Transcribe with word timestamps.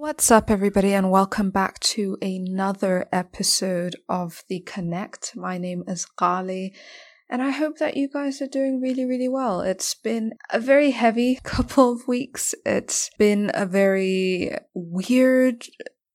What's 0.00 0.30
up, 0.30 0.48
everybody, 0.48 0.94
and 0.94 1.10
welcome 1.10 1.50
back 1.50 1.80
to 1.80 2.16
another 2.22 3.08
episode 3.10 3.96
of 4.08 4.44
The 4.48 4.60
Connect. 4.60 5.34
My 5.34 5.58
name 5.58 5.82
is 5.88 6.06
Qaali, 6.16 6.70
and 7.28 7.42
I 7.42 7.50
hope 7.50 7.78
that 7.78 7.96
you 7.96 8.08
guys 8.08 8.40
are 8.40 8.46
doing 8.46 8.80
really, 8.80 9.04
really 9.04 9.28
well. 9.28 9.60
It's 9.60 9.94
been 9.94 10.34
a 10.50 10.60
very 10.60 10.92
heavy 10.92 11.40
couple 11.42 11.90
of 11.90 12.06
weeks. 12.06 12.54
It's 12.64 13.10
been 13.18 13.50
a 13.54 13.66
very 13.66 14.52
weird 14.72 15.64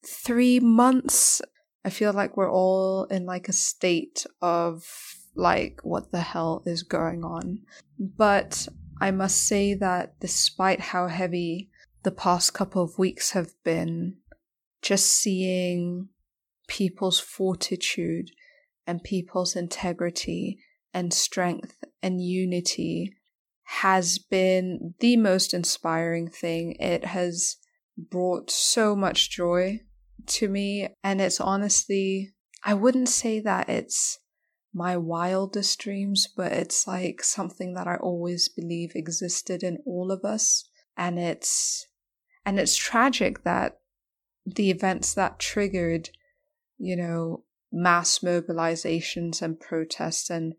three 0.08 0.62
months. 0.62 1.42
I 1.84 1.90
feel 1.90 2.14
like 2.14 2.38
we're 2.38 2.50
all 2.50 3.04
in 3.12 3.26
like 3.26 3.50
a 3.50 3.54
state 3.54 4.26
of 4.42 4.86
like, 5.36 5.82
what 5.84 6.10
the 6.10 6.22
hell 6.22 6.64
is 6.66 6.84
going 6.84 7.26
on? 7.26 7.60
But 8.00 8.66
I 9.02 9.12
must 9.12 9.46
say 9.46 9.74
that 9.74 10.22
despite 10.22 10.80
how 10.80 11.08
heavy 11.08 11.70
the 12.04 12.12
past 12.12 12.54
couple 12.54 12.84
of 12.84 12.98
weeks 12.98 13.32
have 13.32 13.52
been 13.64 14.18
just 14.82 15.08
seeing 15.08 16.10
people's 16.68 17.20
fortitude 17.20 18.30
and 18.86 19.04
people's 19.04 19.56
integrity 19.56 20.60
and 20.94 21.14
strength 21.14 21.84
and 22.02 22.22
unity 22.22 23.14
has 23.64 24.18
been 24.18 24.94
the 25.00 25.18
most 25.18 25.54
inspiring 25.54 26.30
thing. 26.30 26.76
It 26.80 27.06
has 27.06 27.58
brought 27.98 28.52
so 28.52 28.96
much 28.96 29.30
joy 29.30 29.82
to 30.28 30.50
me. 30.50 30.90
And 31.04 31.22
it's 31.22 31.40
honestly, 31.40 32.34
I 32.64 32.74
wouldn't 32.74 33.10
say 33.10 33.40
that 33.40 33.70
it's 33.70 34.20
my 34.74 34.98
wildest 34.98 35.80
dreams, 35.80 36.28
but 36.36 36.52
it's 36.52 36.88
like 36.88 37.24
something 37.24 37.74
that 37.76 37.88
I 37.88 37.96
always 37.96 38.50
believe 38.50 38.92
existed 38.96 39.64
in 39.64 39.78
all 39.86 40.12
of 40.12 40.26
us. 40.26 40.70
And 40.98 41.18
it's 41.18 41.88
and 42.46 42.60
it's 42.60 42.76
tragic 42.76 43.44
that 43.44 43.80
the 44.46 44.70
events 44.70 45.14
that 45.14 45.40
triggered, 45.40 46.10
you 46.78 46.96
know, 46.96 47.44
mass 47.72 48.20
mobilizations 48.20 49.42
and 49.42 49.60
protests 49.60 50.30
and 50.30 50.54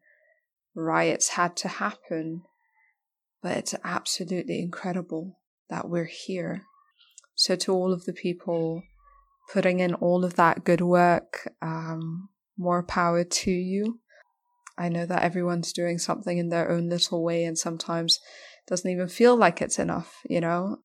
riots 0.75 1.31
had 1.31 1.57
to 1.57 1.69
happen. 1.69 2.43
But 3.43 3.59
it's 3.59 3.75
absolutely 3.85 4.61
incredible 4.61 5.39
that 5.69 5.89
we're 5.89 6.05
here. 6.05 6.63
So, 7.35 7.57
to 7.57 7.73
all 7.73 7.93
of 7.93 8.05
the 8.05 8.13
people 8.13 8.83
putting 9.53 9.81
in 9.81 9.95
all 9.95 10.25
of 10.25 10.37
that 10.37 10.65
good 10.65 10.81
work, 10.81 11.53
um, 11.61 12.29
more 12.57 12.83
power 12.83 13.25
to 13.25 13.51
you. 13.51 14.01
I 14.77 14.89
know 14.89 15.07
that 15.07 15.23
everyone's 15.23 15.73
doing 15.73 15.99
something 15.99 16.39
in 16.39 16.49
their 16.49 16.71
own 16.71 16.89
little 16.89 17.23
way 17.23 17.45
and 17.45 17.59
sometimes 17.59 18.19
doesn't 18.67 18.91
even 18.91 19.09
feel 19.09 19.37
like 19.37 19.61
it's 19.61 19.79
enough, 19.79 20.21
you 20.29 20.41
know? 20.41 20.79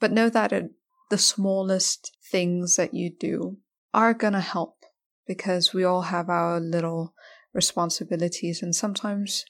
But 0.00 0.12
know 0.12 0.28
that 0.28 0.52
it, 0.52 0.70
the 1.10 1.18
smallest 1.18 2.16
things 2.30 2.76
that 2.76 2.94
you 2.94 3.10
do 3.10 3.58
are 3.92 4.14
going 4.14 4.34
to 4.34 4.40
help 4.40 4.84
because 5.26 5.74
we 5.74 5.84
all 5.84 6.02
have 6.02 6.28
our 6.28 6.60
little 6.60 7.14
responsibilities, 7.52 8.62
and 8.62 8.74
sometimes 8.74 9.44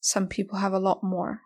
some 0.00 0.26
people 0.26 0.58
have 0.58 0.72
a 0.72 0.78
lot 0.78 1.02
more. 1.02 1.40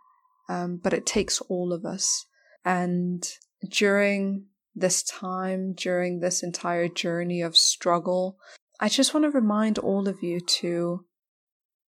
Um, 0.49 0.81
but 0.83 0.93
it 0.93 1.07
takes 1.07 1.41
all 1.43 1.73
of 1.73 1.85
us. 1.85 2.27
And 2.65 3.27
during 3.69 4.47
this 4.75 5.03
time, 5.03 5.73
during 5.73 6.21
this 6.21 6.43
entire 6.43 6.89
journey 6.89 7.43
of 7.43 7.57
struggle, 7.57 8.39
I 8.81 8.89
just 8.89 9.15
want 9.15 9.25
to 9.25 9.31
remind 9.31 9.79
all 9.79 10.09
of 10.09 10.23
you 10.23 10.41
to 10.41 11.05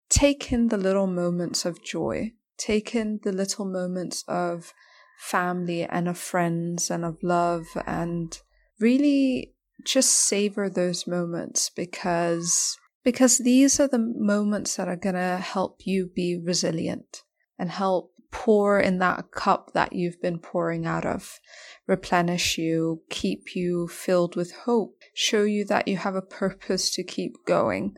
take 0.10 0.52
in 0.52 0.68
the 0.68 0.78
little 0.78 1.08
moments 1.08 1.66
of 1.66 1.84
joy, 1.84 2.34
take 2.58 2.94
in 2.94 3.20
the 3.24 3.32
little 3.32 3.66
moments 3.66 4.24
of 4.28 4.74
family 5.18 5.84
and 5.84 6.08
of 6.08 6.18
friends 6.18 6.90
and 6.92 7.06
of 7.06 7.18
love 7.22 7.66
and 7.86 8.40
really 8.80 9.54
just 9.86 10.12
savor 10.12 10.70
those 10.70 11.08
moments 11.08 11.70
because 11.70 12.78
because 13.04 13.40
these 13.40 13.80
are 13.80 13.88
the 13.88 14.00
moments 14.00 14.78
that 14.78 14.88
are 14.88 14.96
going 14.96 15.16
to 15.16 15.38
help 15.38 15.82
you 15.86 16.10
be 16.16 16.38
resilient 16.38 17.24
and 17.60 17.70
help 17.70 18.12
pour 18.32 18.80
in 18.80 18.98
that 19.00 19.30
cup 19.32 19.72
that 19.74 19.94
you've 19.94 20.22
been 20.22 20.40
pouring 20.40 20.86
out 20.86 21.06
of 21.06 21.40
replenish 21.86 22.58
you 22.58 23.02
keep 23.10 23.56
you 23.56 23.88
filled 23.88 24.36
with 24.36 24.52
hope 24.66 24.96
show 25.14 25.44
you 25.44 25.66
that 25.66 25.88
you 25.88 25.98
have 25.98 26.16
a 26.16 26.22
purpose 26.22 26.90
to 26.90 27.04
keep 27.04 27.34
going. 27.46 27.96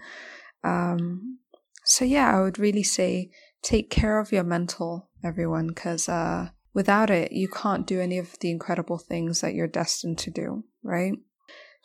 Um, 0.64 1.38
so 1.86 2.04
yeah 2.04 2.36
i 2.36 2.42
would 2.42 2.60
really 2.60 2.84
say 2.84 3.30
take 3.62 3.90
care 3.90 4.20
of 4.20 4.32
your 4.32 4.44
mental 4.44 5.10
everyone 5.24 5.68
because 5.68 6.10
uh, 6.10 6.50
Without 6.76 7.10
it, 7.10 7.32
you 7.32 7.48
can't 7.48 7.88
do 7.88 8.02
any 8.02 8.18
of 8.18 8.38
the 8.40 8.52
incredible 8.52 8.98
things 8.98 9.40
that 9.40 9.56
you're 9.56 9.66
destined 9.66 10.18
to 10.20 10.30
do, 10.30 10.66
right? 10.84 11.14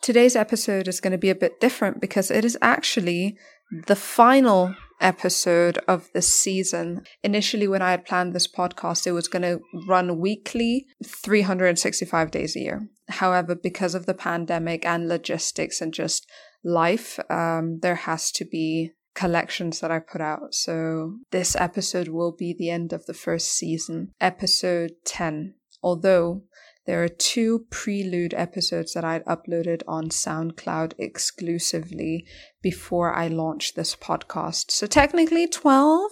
Today's 0.01 0.35
episode 0.35 0.89
is 0.89 0.99
going 0.99 1.11
to 1.11 1.17
be 1.17 1.29
a 1.29 1.35
bit 1.35 1.61
different 1.61 2.01
because 2.01 2.29
it 2.29 2.43
is 2.43 2.57
actually 2.61 3.37
the 3.87 3.95
final 3.95 4.75
episode 4.99 5.77
of 5.87 6.09
this 6.13 6.27
season. 6.27 7.03
Initially, 7.23 7.69
when 7.69 7.81
I 7.81 7.91
had 7.91 8.05
planned 8.05 8.33
this 8.33 8.51
podcast, 8.51 9.07
it 9.07 9.13
was 9.13 9.29
going 9.29 9.43
to 9.43 9.61
run 9.87 10.19
weekly, 10.19 10.87
365 11.05 12.29
days 12.29 12.57
a 12.57 12.59
year. 12.59 12.89
However, 13.07 13.55
because 13.55 13.95
of 13.95 14.07
the 14.07 14.13
pandemic 14.13 14.85
and 14.85 15.07
logistics 15.07 15.79
and 15.79 15.93
just 15.93 16.29
life, 16.65 17.17
um, 17.29 17.79
there 17.81 17.95
has 17.95 18.29
to 18.33 18.43
be 18.43 18.91
collections 19.13 19.79
that 19.79 19.91
I 19.91 19.99
put 19.99 20.21
out. 20.21 20.53
So 20.53 21.17
this 21.31 21.55
episode 21.55 22.07
will 22.07 22.31
be 22.31 22.53
the 22.57 22.69
end 22.69 22.93
of 22.93 23.05
the 23.05 23.13
first 23.13 23.49
season, 23.49 24.13
episode 24.19 24.91
10. 25.05 25.55
Although 25.83 26.43
there 26.85 27.03
are 27.03 27.07
two 27.07 27.65
prelude 27.69 28.33
episodes 28.33 28.93
that 28.93 29.03
I'd 29.03 29.25
uploaded 29.25 29.81
on 29.87 30.09
SoundCloud 30.09 30.93
exclusively 30.97 32.25
before 32.61 33.13
I 33.13 33.27
launched 33.27 33.75
this 33.75 33.95
podcast. 33.95 34.71
So 34.71 34.87
technically 34.87 35.47
12, 35.47 36.11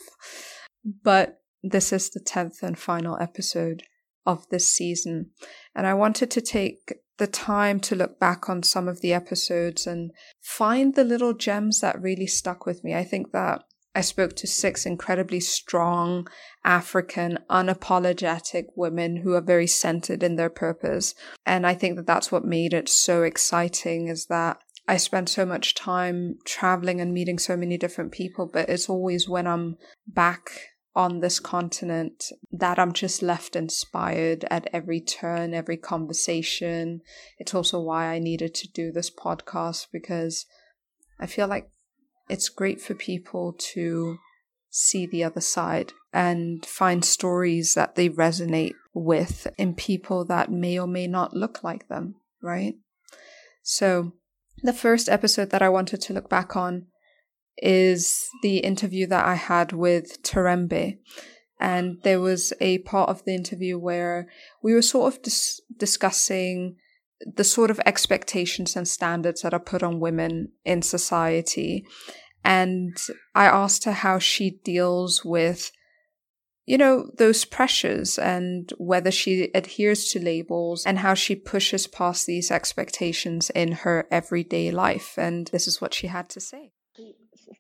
but 1.04 1.42
this 1.64 1.92
is 1.92 2.10
the 2.10 2.20
10th 2.20 2.62
and 2.62 2.78
final 2.78 3.18
episode 3.20 3.84
of 4.26 4.48
this 4.50 4.68
season. 4.68 5.32
And 5.76 5.88
I 5.88 5.96
wanted 5.96 6.30
to 6.32 6.42
take 6.42 6.94
the 7.20 7.28
time 7.28 7.80
to 7.82 7.96
look 7.96 8.20
back 8.20 8.50
on 8.50 8.64
some 8.64 8.88
of 8.88 9.02
the 9.02 9.14
episodes 9.14 9.86
and 9.86 10.12
find 10.42 10.96
the 10.96 11.04
little 11.04 11.34
gems 11.34 11.82
that 11.82 12.02
really 12.02 12.28
stuck 12.28 12.66
with 12.66 12.84
me. 12.84 12.96
I 12.96 13.04
think 13.04 13.32
that 13.32 13.64
I 13.94 14.02
spoke 14.02 14.36
to 14.38 14.48
six 14.48 14.86
incredibly 14.86 15.40
strong 15.40 16.28
African, 16.64 17.40
unapologetic 17.50 18.66
women 18.76 19.18
who 19.18 19.34
are 19.34 19.42
very 19.42 19.68
centered 19.68 20.24
in 20.24 20.36
their 20.36 20.50
purpose. 20.50 21.14
And 21.46 21.68
I 21.68 21.74
think 21.74 21.98
that 21.98 22.08
that's 22.08 22.32
what 22.32 22.46
made 22.46 22.74
it 22.74 22.88
so 22.88 23.24
exciting 23.24 24.08
is 24.08 24.28
that 24.28 24.60
I 24.88 24.98
spent 24.98 25.30
so 25.30 25.46
much 25.46 25.76
time 25.76 26.38
traveling 26.46 27.02
and 27.02 27.14
meeting 27.14 27.38
so 27.38 27.58
many 27.58 27.78
different 27.78 28.12
people, 28.12 28.50
but 28.52 28.70
it's 28.70 28.90
always 28.90 29.28
when 29.28 29.46
I'm 29.46 29.78
back 30.08 30.50
on 30.96 31.20
this 31.20 31.40
continent 31.40 32.26
that 32.52 32.80
I'm 32.80 32.94
just 32.94 33.22
left 33.22 33.56
inspired 33.56 34.46
at 34.50 34.68
every 34.74 35.00
turn, 35.00 35.54
every 35.54 35.78
conversation. 35.78 37.02
It's 37.38 37.54
also 37.54 37.80
why 37.80 38.08
I 38.08 38.20
needed 38.20 38.56
to 38.56 38.68
do 38.68 38.92
this 38.92 39.10
podcast 39.10 39.88
because 39.92 40.46
I 41.20 41.28
feel 41.28 41.48
like 41.48 41.70
it's 42.28 42.50
great 42.50 42.82
for 42.82 42.94
people 42.94 43.56
to 43.74 44.18
see 44.70 45.06
the 45.06 45.24
other 45.24 45.42
side 45.42 45.94
and 46.14 46.66
find 46.66 47.04
stories 47.04 47.74
that 47.74 47.96
they 47.96 48.10
resonate 48.10 48.74
with 48.94 49.48
in 49.58 49.74
people 49.74 50.26
that 50.26 50.52
may 50.52 50.80
or 50.80 50.88
may 50.88 51.08
not 51.08 51.36
look 51.36 51.64
like 51.64 51.88
them, 51.88 52.16
right? 52.42 52.76
So, 53.64 54.14
the 54.62 54.74
first 54.74 55.08
episode 55.08 55.52
that 55.52 55.62
I 55.62 55.70
wanted 55.70 56.02
to 56.02 56.14
look 56.14 56.30
back 56.30 56.56
on 56.56 56.88
is 57.62 58.30
the 58.42 58.58
interview 58.58 59.08
that 59.08 59.26
I 59.26 59.36
had 59.36 59.72
with 59.72 60.22
Terembe. 60.24 60.98
And 61.60 61.98
there 62.04 62.22
was 62.22 62.54
a 62.62 62.78
part 62.80 63.10
of 63.10 63.26
the 63.26 63.36
interview 63.36 63.78
where 63.78 64.30
we 64.64 64.74
were 64.74 64.82
sort 64.82 65.14
of 65.14 65.22
dis- 65.22 65.60
discussing 65.78 66.78
the 67.36 67.44
sort 67.44 67.70
of 67.70 67.82
expectations 67.86 68.78
and 68.78 68.88
standards 68.88 69.42
that 69.42 69.54
are 69.54 69.60
put 69.60 69.84
on 69.84 70.00
women 70.00 70.54
in 70.64 70.82
society. 70.82 71.86
And 72.46 72.98
I 73.36 73.46
asked 73.46 73.84
her 73.84 73.92
how 73.92 74.20
she 74.20 74.52
deals 74.64 75.26
with, 75.26 75.72
you 76.66 76.78
know, 76.78 77.12
those 77.18 77.44
pressures 77.44 78.18
and 78.18 78.72
whether 78.78 79.12
she 79.12 79.50
adheres 79.54 80.10
to 80.12 80.24
labels 80.24 80.86
and 80.86 81.00
how 81.00 81.14
she 81.14 81.36
pushes 81.36 81.88
past 81.88 82.26
these 82.26 82.52
expectations 82.52 83.50
in 83.50 83.74
her 83.74 84.08
everyday 84.10 84.72
life. 84.72 85.16
And 85.18 85.48
this 85.48 85.68
is 85.68 85.82
what 85.82 85.94
she 85.94 86.08
had 86.08 86.30
to 86.30 86.40
say 86.40 86.72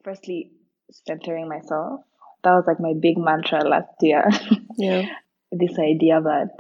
firstly 0.04 0.52
centering 0.92 1.48
myself. 1.48 2.02
That 2.44 2.54
was 2.54 2.66
like 2.68 2.80
my 2.80 2.94
big 3.00 3.18
mantra 3.18 3.64
last 3.68 3.90
year. 4.02 4.26
Yeah. 4.78 5.04
this 5.52 5.78
idea 5.78 6.22
that 6.22 6.52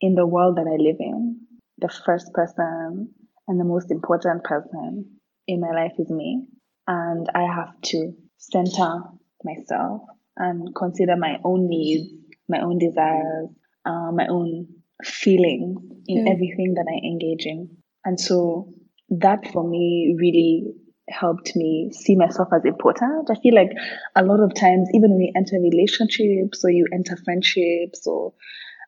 in 0.00 0.14
the 0.14 0.26
world 0.26 0.56
that 0.56 0.66
I 0.68 0.76
live 0.80 0.96
in, 1.00 1.40
the 1.78 1.88
first 1.88 2.32
person 2.32 3.10
and 3.48 3.60
the 3.60 3.64
most 3.64 3.90
important 3.90 4.44
person 4.44 5.18
in 5.48 5.60
my 5.60 5.70
life 5.70 5.92
is 5.98 6.08
me. 6.10 6.46
And 6.86 7.26
I 7.34 7.42
have 7.42 7.80
to 7.86 8.12
center 8.38 9.00
myself 9.42 10.02
and 10.36 10.74
consider 10.76 11.16
my 11.16 11.38
own 11.44 11.68
needs, 11.68 12.08
my 12.48 12.60
own 12.60 12.78
desires, 12.78 13.48
uh, 13.84 14.12
my 14.12 14.26
own 14.28 14.68
feelings 15.04 15.78
in 16.06 16.26
Yeah. 16.26 16.32
everything 16.32 16.74
that 16.74 16.86
I 16.88 17.04
engage 17.06 17.46
in. 17.46 17.76
And 18.04 18.20
so 18.20 18.72
that 19.10 19.48
for 19.52 19.64
me 19.68 20.14
really 20.18 20.72
helped 21.08 21.54
me 21.56 21.90
see 21.92 22.16
myself 22.16 22.48
as 22.52 22.64
important. 22.64 23.30
I 23.30 23.34
feel 23.40 23.54
like 23.54 23.70
a 24.14 24.24
lot 24.24 24.40
of 24.40 24.54
times, 24.54 24.88
even 24.94 25.12
when 25.12 25.20
you 25.20 25.32
enter 25.36 25.56
relationships 25.60 26.64
or 26.64 26.70
you 26.70 26.86
enter 26.92 27.16
friendships 27.24 28.06
or 28.06 28.34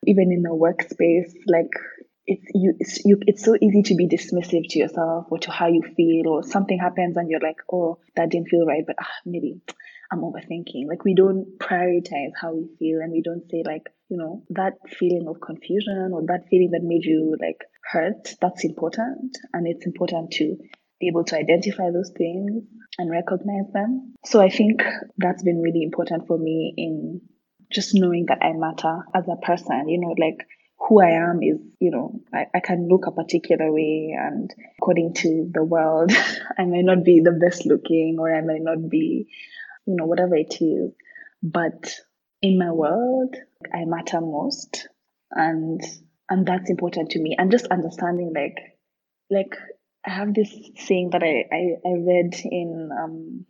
even 0.06 0.32
in 0.32 0.44
a 0.46 0.50
workspace, 0.50 1.32
like 1.46 1.70
it's 2.26 2.44
you 2.54 2.74
it's 2.78 3.04
you 3.04 3.18
it's 3.26 3.44
so 3.44 3.56
easy 3.60 3.82
to 3.82 3.94
be 3.94 4.06
dismissive 4.06 4.68
to 4.68 4.78
yourself 4.78 5.26
or 5.30 5.38
to 5.38 5.50
how 5.50 5.66
you 5.66 5.82
feel 5.96 6.28
or 6.28 6.42
something 6.42 6.78
happens 6.78 7.16
and 7.16 7.30
you're 7.30 7.40
like, 7.40 7.56
oh, 7.72 7.98
that 8.16 8.30
didn't 8.30 8.48
feel 8.48 8.66
right, 8.66 8.84
but 8.86 8.96
ah, 9.00 9.08
maybe 9.24 9.60
I'm 10.10 10.20
overthinking. 10.20 10.88
Like 10.88 11.04
we 11.04 11.14
don't 11.14 11.58
prioritize 11.58 12.32
how 12.40 12.54
we 12.54 12.68
feel 12.78 13.00
and 13.00 13.12
we 13.12 13.22
don't 13.22 13.48
say 13.50 13.62
like, 13.64 13.88
you 14.08 14.16
know, 14.16 14.42
that 14.50 14.74
feeling 14.98 15.26
of 15.28 15.40
confusion 15.40 16.10
or 16.12 16.22
that 16.26 16.48
feeling 16.48 16.70
that 16.72 16.82
made 16.82 17.04
you 17.04 17.36
like 17.40 17.64
hurt, 17.90 18.34
that's 18.40 18.64
important. 18.64 19.36
And 19.52 19.66
it's 19.66 19.86
important 19.86 20.30
to 20.32 20.56
be 21.00 21.08
able 21.08 21.24
to 21.24 21.36
identify 21.36 21.90
those 21.90 22.10
things 22.10 22.64
and 22.98 23.10
recognize 23.10 23.70
them. 23.72 24.14
So 24.24 24.40
I 24.40 24.50
think 24.50 24.82
that's 25.16 25.42
been 25.42 25.62
really 25.62 25.82
important 25.82 26.26
for 26.26 26.38
me 26.38 26.74
in 26.76 27.20
just 27.72 27.94
knowing 27.94 28.26
that 28.26 28.38
I 28.42 28.52
matter 28.52 29.04
as 29.14 29.24
a 29.28 29.36
person, 29.36 29.88
you 29.88 30.00
know, 30.00 30.14
like 30.18 30.46
who 30.78 31.00
I 31.00 31.10
am 31.10 31.42
is, 31.42 31.58
you 31.80 31.90
know, 31.90 32.20
I, 32.32 32.46
I 32.54 32.60
can 32.60 32.88
look 32.88 33.06
a 33.06 33.12
particular 33.12 33.70
way 33.72 34.16
and 34.18 34.52
according 34.78 35.14
to 35.14 35.50
the 35.52 35.64
world, 35.64 36.12
I 36.58 36.64
may 36.64 36.82
not 36.82 37.04
be 37.04 37.20
the 37.20 37.32
best 37.32 37.66
looking 37.66 38.16
or 38.18 38.34
I 38.34 38.40
may 38.40 38.58
not 38.58 38.88
be, 38.88 39.28
you 39.86 39.96
know, 39.96 40.06
whatever 40.06 40.34
it 40.34 40.56
is. 40.60 40.92
But 41.42 41.94
in 42.42 42.58
my 42.58 42.70
world, 42.70 43.36
I 43.72 43.84
matter 43.84 44.20
most 44.20 44.88
and 45.30 45.80
and 46.30 46.46
that's 46.46 46.70
important 46.70 47.10
to 47.10 47.20
me. 47.20 47.36
And 47.38 47.50
just 47.50 47.66
understanding 47.68 48.32
like 48.34 48.58
like 49.30 49.56
I 50.08 50.10
have 50.10 50.32
this 50.32 50.50
saying 50.76 51.10
that 51.10 51.22
I, 51.22 51.44
I, 51.54 51.62
I 51.86 51.92
read 51.98 52.34
in 52.44 52.90
um 52.98 53.44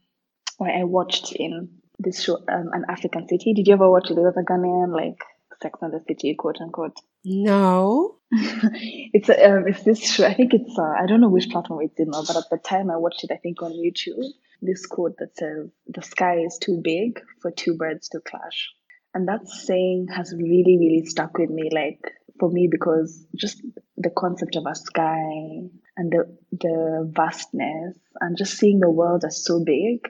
or 0.59 0.69
I 0.69 0.83
watched 0.83 1.33
in 1.33 1.69
this 2.01 2.25
show, 2.25 2.39
um, 2.49 2.71
An 2.73 2.85
African 2.89 3.29
City. 3.29 3.55
Did 3.55 3.69
you 3.69 3.75
ever 3.75 3.89
watch 3.89 4.11
it? 4.11 4.15
There 4.15 4.25
was 4.25 4.37
a 4.37 4.43
Ghanaian 4.43 4.93
like 4.93 5.23
Sex 5.63 5.79
and 5.83 5.93
the 5.93 6.01
City, 6.07 6.35
quote 6.35 6.61
unquote. 6.61 6.97
No. 7.25 8.17
it's 8.33 9.29
a, 9.29 9.51
um, 9.51 9.69
it's 9.69 9.85
this 9.85 10.01
show. 10.01 10.27
I 10.27 10.35
think 10.35 10.53
it's 10.53 10.77
uh, 10.77 10.95
I 11.01 11.07
don't 11.07 11.21
know 11.21 11.29
which 11.29 11.49
platform 11.49 11.81
it's 11.83 11.99
in 11.99 12.11
now, 12.11 12.23
but 12.27 12.37
at 12.37 12.51
the 12.51 12.59
time 12.59 12.91
I 12.91 12.97
watched 12.97 13.23
it, 13.23 13.31
I 13.33 13.37
think 13.37 13.63
on 13.63 13.73
YouTube. 13.73 14.25
This 14.61 14.85
quote 14.87 15.17
that 15.19 15.37
says, 15.37 15.71
"The 15.87 16.03
sky 16.03 16.41
is 16.41 16.59
too 16.61 16.81
big 16.83 17.21
for 17.41 17.53
two 17.53 17.77
birds 17.77 18.09
to 18.11 18.21
clash," 18.21 18.71
and 19.15 19.29
that 19.29 19.47
saying 19.47 20.09
has 20.15 20.35
really, 20.37 20.77
really 20.81 21.07
stuck 21.07 21.39
with 21.39 21.51
me. 21.51 21.71
Like 21.73 22.13
for 22.41 22.51
me, 22.51 22.69
because 22.69 23.25
just 23.37 23.63
the 23.97 24.11
concept 24.11 24.57
of 24.57 24.65
a 24.67 24.75
sky 24.75 25.69
and 25.99 26.11
the 26.13 26.37
the 26.53 27.11
vastness 27.15 27.99
and 28.21 28.39
just 28.39 28.57
seeing 28.57 28.81
the 28.81 28.89
world 28.89 29.25
as 29.27 29.45
so 29.45 29.63
big 29.63 30.01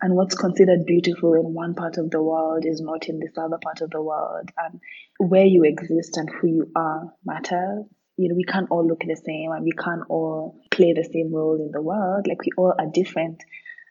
and 0.00 0.14
what's 0.14 0.34
considered 0.34 0.86
beautiful 0.86 1.34
in 1.34 1.52
one 1.52 1.74
part 1.74 1.98
of 1.98 2.10
the 2.10 2.22
world 2.22 2.64
is 2.64 2.80
not 2.80 3.08
in 3.08 3.18
this 3.18 3.36
other 3.36 3.58
part 3.62 3.80
of 3.80 3.90
the 3.90 4.00
world. 4.00 4.48
And 4.56 4.80
where 5.18 5.44
you 5.44 5.64
exist 5.64 6.16
and 6.16 6.30
who 6.30 6.46
you 6.46 6.70
are 6.76 7.12
matters. 7.24 7.86
You 8.16 8.28
know 8.28 8.34
we 8.34 8.44
can't 8.44 8.70
all 8.70 8.86
look 8.86 9.00
the 9.00 9.16
same 9.16 9.50
and 9.50 9.64
we 9.64 9.72
can't 9.72 10.02
all 10.08 10.60
play 10.70 10.92
the 10.92 11.04
same 11.04 11.32
role 11.34 11.56
in 11.56 11.70
the 11.72 11.80
world. 11.80 12.26
Like 12.28 12.40
we 12.42 12.52
all 12.56 12.74
are 12.78 12.86
different 12.92 13.42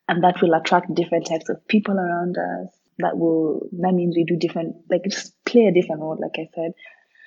and 0.08 0.24
that 0.24 0.42
will 0.42 0.54
attract 0.54 0.94
different 0.94 1.28
types 1.28 1.50
of 1.50 1.68
people 1.68 1.96
around 1.96 2.38
us. 2.38 2.70
That 3.00 3.18
will 3.18 3.68
that 3.80 3.94
means 3.94 4.16
we 4.16 4.26
do 4.26 4.36
different 4.36 4.76
like 4.90 5.04
just 5.04 5.34
play 5.46 5.66
a 5.66 5.74
different 5.74 6.02
role 6.02 6.18
like 6.20 6.38
i 6.38 6.48
said. 6.54 6.74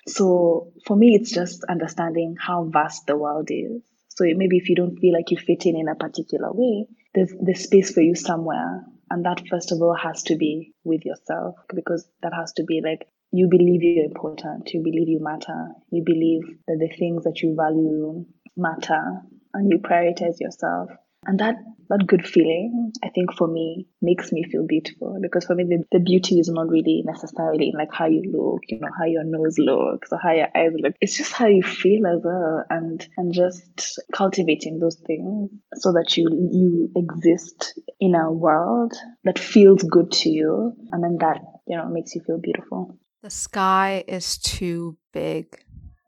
So 0.06 0.72
for 0.86 0.96
me 0.96 1.14
it's 1.14 1.32
just 1.32 1.64
understanding 1.64 2.36
how 2.38 2.64
vast 2.64 3.06
the 3.06 3.16
world 3.16 3.48
is 3.50 3.82
so 4.14 4.24
maybe 4.36 4.58
if 4.58 4.68
you 4.68 4.76
don't 4.76 4.98
feel 4.98 5.14
like 5.14 5.30
you 5.30 5.38
fit 5.38 5.66
in 5.66 5.76
in 5.76 5.88
a 5.88 5.94
particular 5.94 6.52
way, 6.52 6.86
there's 7.14 7.32
there's 7.40 7.64
space 7.64 7.92
for 7.92 8.00
you 8.00 8.14
somewhere, 8.14 8.84
and 9.10 9.24
that 9.24 9.42
first 9.48 9.72
of 9.72 9.80
all 9.80 9.94
has 9.94 10.22
to 10.24 10.36
be 10.36 10.72
with 10.84 11.04
yourself 11.04 11.56
because 11.74 12.06
that 12.22 12.32
has 12.34 12.52
to 12.54 12.64
be 12.64 12.80
like 12.84 13.08
you 13.32 13.48
believe 13.48 13.82
you're 13.82 14.04
important, 14.04 14.70
you 14.74 14.82
believe 14.82 15.08
you 15.08 15.20
matter, 15.20 15.68
you 15.90 16.02
believe 16.04 16.42
that 16.66 16.76
the 16.78 16.94
things 16.98 17.24
that 17.24 17.40
you 17.40 17.54
value 17.56 18.26
matter, 18.56 19.22
and 19.54 19.70
you 19.70 19.78
prioritize 19.78 20.38
yourself. 20.38 20.90
And 21.24 21.38
that 21.38 21.56
that 21.88 22.06
good 22.06 22.26
feeling, 22.26 22.92
I 23.04 23.10
think 23.10 23.34
for 23.34 23.46
me, 23.46 23.86
makes 24.00 24.32
me 24.32 24.44
feel 24.44 24.66
beautiful 24.66 25.18
because 25.20 25.44
for 25.44 25.54
me 25.54 25.64
the, 25.64 25.84
the 25.92 26.00
beauty 26.02 26.38
is 26.38 26.48
not 26.48 26.68
really 26.68 27.02
necessarily 27.04 27.68
in 27.68 27.78
like 27.78 27.92
how 27.92 28.06
you 28.06 28.22
look, 28.32 28.62
you 28.68 28.80
know, 28.80 28.88
how 28.98 29.04
your 29.04 29.24
nose 29.24 29.58
looks 29.58 30.10
or 30.10 30.18
how 30.22 30.32
your 30.32 30.48
eyes 30.56 30.72
look. 30.74 30.94
It's 31.00 31.16
just 31.16 31.32
how 31.32 31.46
you 31.46 31.62
feel 31.62 32.06
as 32.06 32.22
well 32.24 32.64
and 32.70 33.06
and 33.16 33.32
just 33.32 34.00
cultivating 34.12 34.78
those 34.78 34.96
things 35.06 35.50
so 35.74 35.92
that 35.92 36.16
you 36.16 36.28
you 36.50 36.90
exist 36.96 37.78
in 38.00 38.14
a 38.14 38.32
world 38.32 38.94
that 39.24 39.38
feels 39.38 39.82
good 39.82 40.10
to 40.12 40.30
you 40.30 40.74
and 40.92 41.04
then 41.04 41.18
that, 41.20 41.40
you 41.66 41.76
know, 41.76 41.88
makes 41.88 42.14
you 42.14 42.22
feel 42.22 42.38
beautiful. 42.38 42.96
The 43.22 43.30
sky 43.30 44.02
is 44.08 44.38
too 44.38 44.96
big 45.12 45.62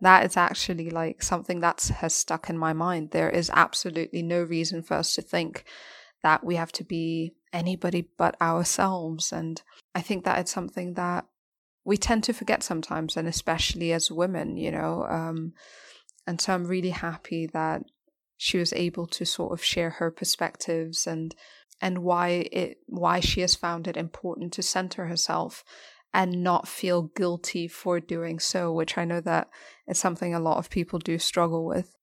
that 0.04 0.26
is 0.26 0.36
actually 0.36 0.90
like 0.90 1.22
something 1.22 1.60
that 1.60 1.82
has 1.96 2.14
stuck 2.14 2.50
in 2.50 2.58
my 2.58 2.74
mind. 2.74 3.10
There 3.10 3.30
is 3.30 3.50
absolutely 3.54 4.22
no 4.22 4.42
reason 4.42 4.82
for 4.82 4.94
us 4.94 5.14
to 5.14 5.22
think 5.22 5.64
that 6.22 6.44
we 6.44 6.56
have 6.56 6.72
to 6.72 6.84
be 6.84 7.34
anybody 7.54 8.08
but 8.18 8.40
ourselves. 8.40 9.32
And 9.32 9.62
I 9.94 10.02
think 10.02 10.24
that 10.24 10.38
it's 10.38 10.52
something 10.52 10.94
that 10.94 11.26
we 11.84 11.96
tend 11.96 12.24
to 12.24 12.34
forget 12.34 12.62
sometimes, 12.62 13.16
and 13.16 13.26
especially 13.26 13.92
as 13.92 14.10
women, 14.10 14.58
you 14.58 14.70
know. 14.70 15.06
Um, 15.08 15.54
and 16.26 16.38
so 16.38 16.52
I'm 16.52 16.66
really 16.66 16.90
happy 16.90 17.46
that 17.52 17.82
she 18.36 18.58
was 18.58 18.72
able 18.74 19.06
to 19.06 19.24
sort 19.24 19.52
of 19.52 19.64
share 19.64 19.90
her 19.90 20.10
perspectives 20.10 21.06
and 21.06 21.34
and 21.80 21.98
why 21.98 22.46
it 22.52 22.78
why 22.86 23.20
she 23.20 23.40
has 23.40 23.54
found 23.54 23.88
it 23.88 23.96
important 23.96 24.52
to 24.52 24.62
center 24.62 25.06
herself 25.06 25.64
and 26.14 26.44
not 26.44 26.68
feel 26.68 27.10
guilty 27.16 27.66
for 27.66 27.98
doing 27.98 28.38
so, 28.38 28.72
which 28.72 28.96
I 28.96 29.04
know 29.04 29.20
that 29.20 29.50
is 29.86 29.98
something 29.98 30.32
a 30.32 30.40
lot 30.40 30.58
of 30.58 30.70
people 30.70 31.00
do 31.00 31.18
struggle 31.18 31.66
with. 31.66 31.94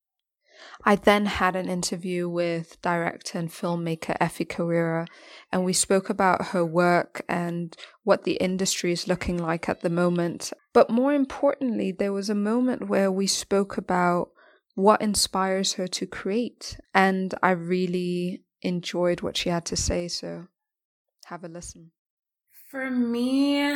I 0.83 0.95
then 0.95 1.25
had 1.25 1.55
an 1.55 1.69
interview 1.69 2.29
with 2.29 2.79
director 2.81 3.39
and 3.39 3.49
filmmaker 3.49 4.15
Effie 4.19 4.45
Carrera, 4.45 5.07
and 5.51 5.63
we 5.63 5.73
spoke 5.73 6.09
about 6.09 6.47
her 6.47 6.65
work 6.65 7.23
and 7.27 7.75
what 8.03 8.25
the 8.25 8.33
industry 8.33 8.91
is 8.91 9.07
looking 9.07 9.37
like 9.37 9.69
at 9.69 9.81
the 9.81 9.89
moment. 9.89 10.53
But 10.73 10.89
more 10.89 11.13
importantly, 11.13 11.91
there 11.91 12.13
was 12.13 12.29
a 12.29 12.35
moment 12.35 12.89
where 12.89 13.11
we 13.11 13.27
spoke 13.27 13.77
about 13.77 14.29
what 14.75 15.01
inspires 15.01 15.73
her 15.73 15.87
to 15.87 16.05
create, 16.05 16.77
and 16.93 17.33
I 17.41 17.51
really 17.51 18.43
enjoyed 18.61 19.21
what 19.21 19.37
she 19.37 19.49
had 19.49 19.65
to 19.65 19.75
say, 19.75 20.07
so 20.07 20.47
have 21.25 21.43
a 21.43 21.47
listen. 21.47 21.91
For 22.71 22.89
me, 22.89 23.69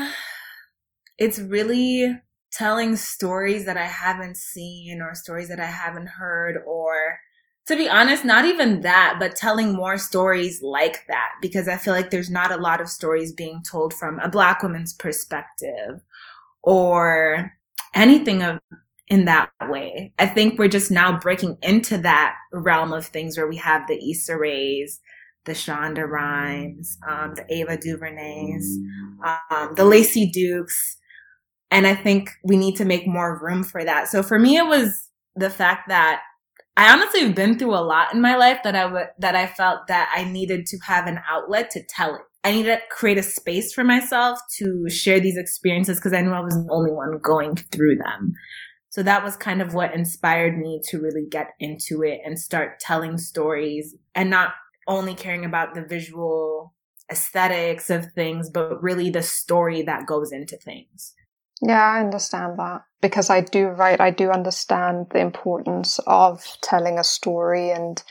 it's 1.18 1.38
really 1.38 2.18
telling 2.54 2.96
stories 2.96 3.66
that 3.66 3.76
I 3.76 3.88
haven't 3.88 4.38
seen 4.38 5.02
or 5.02 5.14
stories 5.16 5.50
that 5.50 5.60
I 5.60 5.66
haven't 5.66 6.08
heard 6.08 6.64
or 6.66 7.20
to 7.68 7.76
be 7.76 7.90
honest, 7.90 8.24
not 8.24 8.46
even 8.46 8.82
that, 8.82 9.18
but 9.20 9.36
telling 9.36 9.74
more 9.74 9.98
stories 9.98 10.62
like 10.62 11.06
that 11.08 11.32
because 11.42 11.68
I 11.68 11.76
feel 11.76 11.94
like 11.94 12.10
there's 12.10 12.30
not 12.30 12.54
a 12.54 12.58
lot 12.58 12.80
of 12.80 12.88
stories 12.88 13.34
being 13.34 13.62
told 13.70 13.94
from 13.94 14.18
a 14.20 14.30
black 14.30 14.64
woman's 14.64 14.94
perspective 14.94 16.00
or 16.64 17.52
anything 17.94 18.44
of 18.44 18.60
in 19.10 19.26
that 19.26 19.52
way. 19.68 20.14
I 20.20 20.26
think 20.26 20.58
we're 20.58 20.70
just 20.70 20.90
now 20.90 21.20
breaking 21.20 21.58
into 21.62 21.98
that 21.98 22.36
realm 22.54 22.94
of 22.94 23.06
things 23.06 23.38
where 23.38 23.48
we 23.48 23.58
have 23.58 23.88
the 23.88 24.12
Issa 24.12 24.38
Raes, 24.38 25.02
the 25.46 25.54
Shonda 25.54 26.08
Rhimes, 26.08 26.98
um, 27.08 27.34
the 27.36 27.46
Ava 27.54 27.78
DuVernays, 27.78 28.66
um, 29.52 29.74
the 29.76 29.86
Lacey 29.86 30.30
Dukes. 30.30 30.98
And 31.72 31.88
I 31.88 31.96
think 31.96 32.32
we 32.44 32.58
need 32.58 32.76
to 32.78 32.86
make 32.86 33.08
more 33.08 33.40
room 33.42 33.64
for 33.64 33.84
that. 33.84 34.08
So 34.08 34.24
for 34.24 34.40
me, 34.40 34.58
it 34.58 34.66
was 34.66 35.10
the 35.36 35.50
fact 35.50 35.90
that 35.90 36.22
I 36.78 36.92
honestly 36.92 37.22
have 37.22 37.36
been 37.36 37.58
through 37.58 37.76
a 37.76 37.80
lot 37.80 38.14
in 38.14 38.22
my 38.22 38.36
life 38.36 38.60
that 38.64 38.76
I 38.76 38.86
would, 38.86 39.08
that 39.20 39.36
I 39.36 39.48
felt 39.48 39.88
that 39.88 40.12
I 40.14 40.26
needed 40.26 40.66
to 40.68 40.78
have 40.86 41.08
an 41.08 41.20
outlet 41.30 41.72
to 41.72 41.84
tell 41.84 42.16
it. 42.16 42.22
I 42.44 42.52
needed 42.52 42.76
to 42.76 42.82
create 42.92 43.18
a 43.18 43.24
space 43.24 43.74
for 43.74 43.84
myself 43.84 44.40
to 44.58 44.88
share 44.90 45.20
these 45.20 45.38
experiences 45.38 45.98
because 45.98 46.14
I 46.14 46.22
knew 46.22 46.32
I 46.32 46.42
was 46.42 46.54
the 46.54 46.68
only 46.70 46.92
one 46.92 47.18
going 47.18 47.56
through 47.56 47.96
them. 47.96 48.34
So 48.90 49.04
that 49.04 49.24
was 49.24 49.36
kind 49.36 49.62
of 49.62 49.74
what 49.74 49.94
inspired 49.94 50.58
me 50.58 50.80
to 50.90 51.02
really 51.02 51.26
get 51.30 51.54
into 51.60 52.04
it 52.04 52.22
and 52.24 52.40
start 52.40 52.80
telling 52.80 53.18
stories 53.18 53.96
and 54.14 54.30
not 54.30 54.52
only 54.88 55.16
caring 55.16 55.46
about 55.46 55.74
the 55.74 55.84
visual 55.84 56.74
aesthetics 57.12 57.90
of 57.90 58.12
things, 58.14 58.50
but 58.50 58.82
really 58.82 59.10
the 59.10 59.22
story 59.22 59.82
that 59.84 60.06
goes 60.06 60.32
into 60.32 60.58
things. 60.58 61.14
Yeah, 61.62 61.82
I 61.82 62.00
understand 62.00 62.60
that 62.60 62.82
because 63.02 63.30
I 63.30 63.42
do 63.42 63.68
write, 63.68 64.02
I 64.02 64.12
do 64.12 64.30
understand 64.30 65.08
the 65.12 65.20
importance 65.20 66.00
of 66.06 66.44
telling 66.62 67.00
a 67.00 67.04
story 67.04 67.72
and 67.72 68.02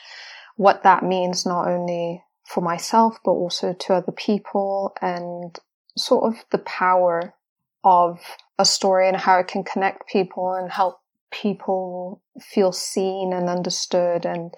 what 0.56 0.82
that 0.84 1.02
means 1.02 1.44
not 1.44 1.68
only 1.68 2.22
for 2.46 2.60
myself 2.60 3.18
but 3.24 3.32
also 3.32 3.72
to 3.72 3.94
other 3.94 4.12
people 4.12 4.96
and 5.00 5.58
sort 5.96 6.24
of 6.24 6.44
the 6.50 6.58
power 6.58 7.34
of 7.82 8.20
a 8.58 8.64
story 8.64 9.08
and 9.08 9.16
how 9.16 9.38
it 9.38 9.48
can 9.48 9.62
connect 9.64 10.08
people 10.08 10.54
and 10.54 10.70
help 10.70 11.00
people 11.30 12.22
feel 12.40 12.72
seen 12.72 13.32
and 13.32 13.48
understood. 13.48 14.24
And 14.24 14.52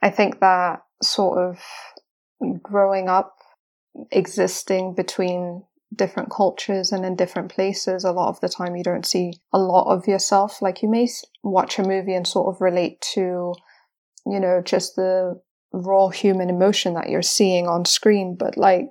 I 0.00 0.10
think 0.10 0.40
that 0.40 0.82
sort 1.02 1.38
of 1.38 1.58
growing 2.62 3.08
up, 3.08 3.36
existing 4.10 4.94
between 4.94 5.64
different 5.94 6.30
cultures 6.30 6.92
and 6.92 7.04
in 7.04 7.16
different 7.16 7.52
places, 7.52 8.04
a 8.04 8.12
lot 8.12 8.28
of 8.28 8.40
the 8.40 8.48
time 8.48 8.76
you 8.76 8.82
don't 8.82 9.06
see 9.06 9.34
a 9.52 9.58
lot 9.58 9.92
of 9.92 10.06
yourself. 10.06 10.62
Like 10.62 10.82
you 10.82 10.88
may 10.88 11.08
watch 11.42 11.78
a 11.78 11.86
movie 11.86 12.14
and 12.14 12.26
sort 12.26 12.54
of 12.54 12.60
relate 12.60 13.00
to, 13.14 13.54
you 14.26 14.40
know, 14.40 14.62
just 14.64 14.96
the 14.96 15.40
raw 15.72 16.08
human 16.08 16.50
emotion 16.50 16.94
that 16.94 17.08
you're 17.08 17.22
seeing 17.22 17.66
on 17.66 17.84
screen, 17.84 18.36
but 18.38 18.56
like 18.56 18.86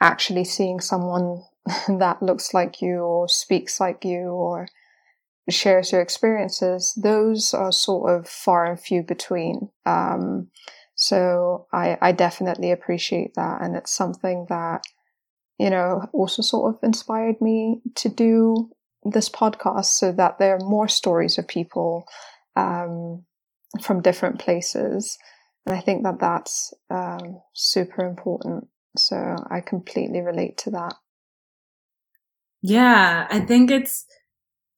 actually 0.00 0.44
seeing 0.44 0.80
someone 0.80 1.42
that 1.88 2.22
looks 2.22 2.54
like 2.54 2.80
you 2.80 2.98
or 2.98 3.28
speaks 3.28 3.80
like 3.80 4.04
you 4.04 4.28
or 4.28 4.68
shares 5.48 5.92
your 5.92 6.00
experiences, 6.00 6.92
those 7.00 7.54
are 7.54 7.72
sort 7.72 8.10
of 8.10 8.28
far 8.28 8.64
and 8.66 8.80
few 8.80 9.02
between. 9.02 9.70
Um, 9.84 10.48
so 10.96 11.66
I, 11.72 11.98
I 12.00 12.12
definitely 12.12 12.72
appreciate 12.72 13.34
that. 13.36 13.62
And 13.62 13.76
it's 13.76 13.94
something 13.94 14.46
that, 14.48 14.82
you 15.58 15.70
know, 15.70 16.08
also 16.12 16.42
sort 16.42 16.74
of 16.74 16.82
inspired 16.82 17.40
me 17.40 17.82
to 17.96 18.08
do 18.08 18.70
this 19.04 19.28
podcast 19.28 19.86
so 19.86 20.10
that 20.12 20.38
there 20.38 20.56
are 20.56 20.66
more 20.66 20.88
stories 20.88 21.38
of 21.38 21.46
people 21.46 22.06
um, 22.56 23.24
from 23.82 24.00
different 24.00 24.40
places. 24.40 25.18
And 25.66 25.76
I 25.76 25.80
think 25.80 26.02
that 26.04 26.18
that's 26.18 26.72
um, 26.90 27.42
super 27.54 28.06
important. 28.06 28.66
So 28.96 29.36
I 29.50 29.60
completely 29.60 30.22
relate 30.22 30.56
to 30.58 30.70
that. 30.70 30.94
Yeah, 32.62 33.26
I 33.30 33.40
think 33.40 33.70
it's 33.70 34.06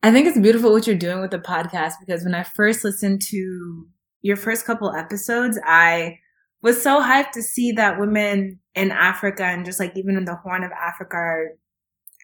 I 0.03 0.11
think 0.11 0.27
it's 0.27 0.39
beautiful 0.39 0.73
what 0.73 0.87
you're 0.87 0.97
doing 0.97 1.21
with 1.21 1.31
the 1.31 1.39
podcast 1.39 1.95
because 2.01 2.25
when 2.25 2.35
I 2.35 2.43
first 2.43 2.85
listened 2.85 3.23
to 3.31 3.87
your 4.23 4.37
first 4.37 4.65
couple 4.65 4.95
episodes, 4.95 5.59
I 5.65 6.19
was 6.63 6.83
so 6.83 7.01
hyped 7.01 7.33
to 7.33 7.43
see 7.43 7.73
that 7.73 8.01
women 8.01 8.59
in 8.75 8.91
Africa 8.91 9.45
and 9.45 9.65
just 9.65 9.79
like 9.79 9.97
even 9.97 10.17
in 10.17 10.25
the 10.25 10.35
Horn 10.37 10.65
of 10.65 10.73
Africa 10.73 11.17
are 11.17 11.49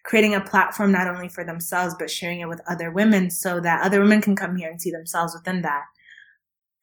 creating 0.02 0.34
a 0.34 0.40
platform 0.40 0.92
not 0.92 1.08
only 1.08 1.28
for 1.28 1.44
themselves 1.44 1.94
but 1.98 2.10
sharing 2.10 2.40
it 2.40 2.48
with 2.48 2.60
other 2.68 2.90
women 2.90 3.30
so 3.30 3.60
that 3.60 3.82
other 3.82 4.00
women 4.00 4.20
can 4.20 4.36
come 4.36 4.56
here 4.56 4.70
and 4.70 4.80
see 4.80 4.90
themselves 4.90 5.34
within 5.34 5.62
that. 5.62 5.82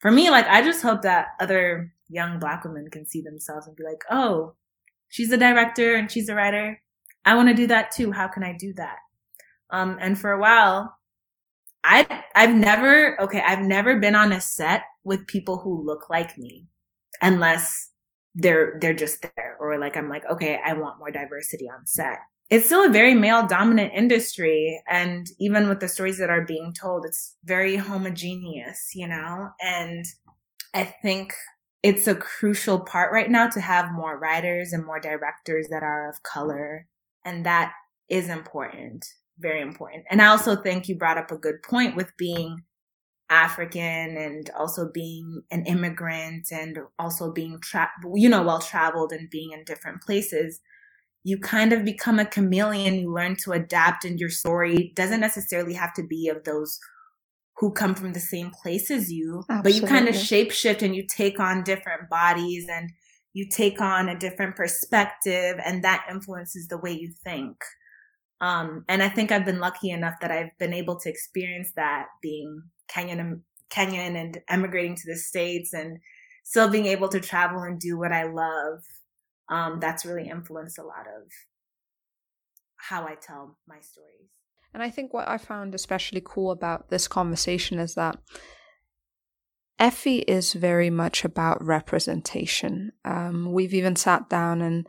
For 0.00 0.10
me, 0.10 0.30
like 0.30 0.46
I 0.46 0.62
just 0.62 0.82
hope 0.82 1.02
that 1.02 1.28
other 1.38 1.92
young 2.08 2.38
black 2.38 2.64
women 2.64 2.88
can 2.90 3.06
see 3.06 3.22
themselves 3.22 3.66
and 3.66 3.76
be 3.76 3.84
like, 3.84 4.02
"Oh, 4.10 4.54
she's 5.08 5.30
a 5.30 5.36
director 5.36 5.94
and 5.94 6.10
she's 6.10 6.28
a 6.28 6.34
writer. 6.34 6.82
I 7.24 7.36
want 7.36 7.48
to 7.48 7.54
do 7.54 7.68
that 7.68 7.92
too. 7.92 8.10
How 8.10 8.26
can 8.26 8.42
I 8.42 8.52
do 8.52 8.72
that?" 8.74 8.96
Um, 9.70 9.96
and 10.00 10.18
for 10.18 10.32
a 10.32 10.40
while, 10.40 10.98
I 11.84 12.24
I've 12.34 12.54
never 12.54 13.20
okay, 13.22 13.40
I've 13.40 13.60
never 13.62 14.00
been 14.00 14.16
on 14.16 14.32
a 14.32 14.40
set 14.40 14.82
with 15.04 15.26
people 15.26 15.58
who 15.58 15.84
look 15.84 16.08
like 16.10 16.36
me, 16.38 16.66
unless 17.20 17.90
they're 18.34 18.78
they're 18.80 18.94
just 18.94 19.22
there 19.22 19.56
or 19.60 19.78
like 19.78 19.96
I'm 19.96 20.08
like 20.08 20.24
okay, 20.30 20.58
I 20.64 20.72
want 20.74 20.98
more 20.98 21.10
diversity 21.10 21.68
on 21.68 21.86
set. 21.86 22.18
It's 22.50 22.66
still 22.66 22.86
a 22.86 22.92
very 22.92 23.14
male 23.14 23.46
dominant 23.46 23.92
industry, 23.94 24.80
and 24.88 25.26
even 25.38 25.68
with 25.68 25.80
the 25.80 25.88
stories 25.88 26.18
that 26.18 26.30
are 26.30 26.44
being 26.44 26.74
told, 26.78 27.06
it's 27.06 27.36
very 27.44 27.76
homogeneous, 27.76 28.90
you 28.94 29.08
know. 29.08 29.50
And 29.62 30.04
I 30.74 30.84
think 30.84 31.34
it's 31.82 32.06
a 32.06 32.14
crucial 32.14 32.80
part 32.80 33.12
right 33.12 33.30
now 33.30 33.48
to 33.50 33.60
have 33.60 33.92
more 33.92 34.18
writers 34.18 34.72
and 34.72 34.84
more 34.84 35.00
directors 35.00 35.68
that 35.70 35.82
are 35.82 36.10
of 36.10 36.22
color, 36.22 36.86
and 37.24 37.46
that 37.46 37.72
is 38.08 38.28
important 38.28 39.06
very 39.38 39.60
important. 39.60 40.04
And 40.10 40.22
I 40.22 40.26
also 40.26 40.56
think 40.56 40.88
you 40.88 40.96
brought 40.96 41.18
up 41.18 41.30
a 41.30 41.36
good 41.36 41.62
point 41.62 41.96
with 41.96 42.16
being 42.16 42.62
African 43.32 44.16
and 44.16 44.50
also 44.58 44.90
being 44.92 45.42
an 45.50 45.64
immigrant 45.66 46.48
and 46.52 46.78
also 46.98 47.32
being 47.32 47.58
tra- 47.60 47.90
you 48.14 48.28
know 48.28 48.42
well 48.42 48.60
traveled 48.60 49.12
and 49.12 49.30
being 49.30 49.52
in 49.52 49.64
different 49.64 50.02
places 50.02 50.60
you 51.24 51.38
kind 51.38 51.72
of 51.72 51.84
become 51.84 52.18
a 52.18 52.26
chameleon 52.26 52.94
you 52.94 53.12
learn 53.12 53.36
to 53.36 53.52
adapt 53.52 54.04
and 54.04 54.20
your 54.20 54.28
story 54.28 54.92
doesn't 54.94 55.20
necessarily 55.20 55.74
have 55.74 55.94
to 55.94 56.06
be 56.06 56.28
of 56.28 56.44
those 56.44 56.78
who 57.56 57.72
come 57.72 57.94
from 57.94 58.12
the 58.12 58.20
same 58.20 58.50
place 58.50 58.90
as 58.90 59.10
you 59.10 59.44
Absolutely. 59.48 59.62
but 59.62 59.74
you 59.74 59.88
kind 59.88 60.08
of 60.08 60.14
shapeshift 60.14 60.82
and 60.82 60.94
you 60.94 61.06
take 61.06 61.40
on 61.40 61.64
different 61.64 62.10
bodies 62.10 62.66
and 62.70 62.90
you 63.32 63.48
take 63.48 63.80
on 63.80 64.08
a 64.08 64.18
different 64.18 64.56
perspective 64.56 65.58
and 65.64 65.82
that 65.82 66.04
influences 66.10 66.68
the 66.68 66.78
way 66.78 66.92
you 66.92 67.10
think 67.24 67.56
um, 68.42 68.84
and 68.88 69.04
I 69.04 69.08
think 69.08 69.30
I've 69.30 69.44
been 69.44 69.60
lucky 69.60 69.90
enough 69.90 70.16
that 70.20 70.32
I've 70.32 70.50
been 70.58 70.74
able 70.74 70.98
to 70.98 71.08
experience 71.08 71.70
that 71.76 72.06
being 72.20 72.64
Kenyan, 72.88 73.40
Kenyan 73.70 74.16
and 74.16 74.40
emigrating 74.48 74.96
to 74.96 75.06
the 75.06 75.16
States 75.16 75.72
and 75.72 75.98
still 76.44 76.68
being 76.68 76.86
able 76.86 77.08
to 77.08 77.20
travel 77.20 77.62
and 77.62 77.78
do 77.78 77.98
what 77.98 78.12
I 78.12 78.24
love. 78.24 78.80
Um, 79.48 79.80
that's 79.80 80.04
really 80.04 80.28
influenced 80.28 80.78
a 80.78 80.84
lot 80.84 81.06
of 81.06 81.28
how 82.76 83.06
I 83.06 83.14
tell 83.14 83.58
my 83.66 83.80
stories. 83.80 84.28
And 84.74 84.82
I 84.82 84.90
think 84.90 85.12
what 85.12 85.28
I 85.28 85.38
found 85.38 85.74
especially 85.74 86.22
cool 86.24 86.50
about 86.50 86.88
this 86.88 87.06
conversation 87.06 87.78
is 87.78 87.94
that 87.94 88.16
Effie 89.78 90.20
is 90.20 90.52
very 90.52 90.90
much 90.90 91.24
about 91.24 91.62
representation. 91.64 92.92
Um, 93.04 93.52
we've 93.52 93.74
even 93.74 93.96
sat 93.96 94.28
down 94.28 94.62
and 94.62 94.86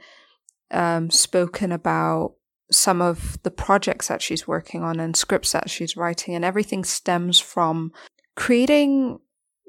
um, 0.71 1.09
spoken 1.09 1.71
about 1.71 2.35
some 2.72 3.01
of 3.01 3.38
the 3.43 3.51
projects 3.51 4.08
that 4.08 4.22
she's 4.22 4.48
working 4.48 4.84
on 4.84 5.00
and 5.00 5.15
scripts 5.15 5.51
that 5.51 5.70
she's 5.70 5.98
writing 5.98 6.36
and 6.36 6.46
everything 6.46 6.84
stems 6.84 7.39
from 7.39 7.91
creating 8.36 9.20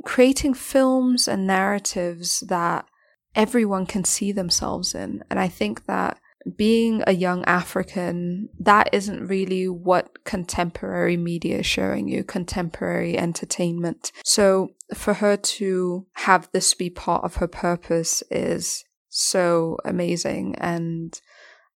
creating 0.05 0.55
films 0.55 1.29
and 1.29 1.47
narratives 1.47 2.41
that 2.49 2.87
everyone 3.35 3.87
can 3.87 4.05
see 4.05 4.33
themselves 4.33 4.95
in. 4.95 5.23
And 5.31 5.39
i 5.39 5.49
think 5.49 5.87
that 5.87 6.19
being 6.57 7.03
a 7.07 7.13
young 7.13 7.43
african 7.45 8.49
that 8.61 8.91
isn't 8.93 9.27
really 9.27 9.67
what 9.67 10.25
contemporary 10.25 11.17
media 11.17 11.61
is 11.61 11.67
showing 11.67 12.07
you 12.07 12.23
contemporary 12.23 13.17
entertainment. 13.17 14.13
So 14.25 14.73
for 14.93 15.15
her 15.15 15.37
to 15.37 16.07
have 16.13 16.49
this 16.53 16.75
be 16.75 16.91
part 16.91 17.25
of 17.25 17.37
her 17.37 17.49
purpose 17.49 18.23
is 18.31 18.85
so 19.15 19.79
amazing. 19.85 20.57
And 20.59 21.19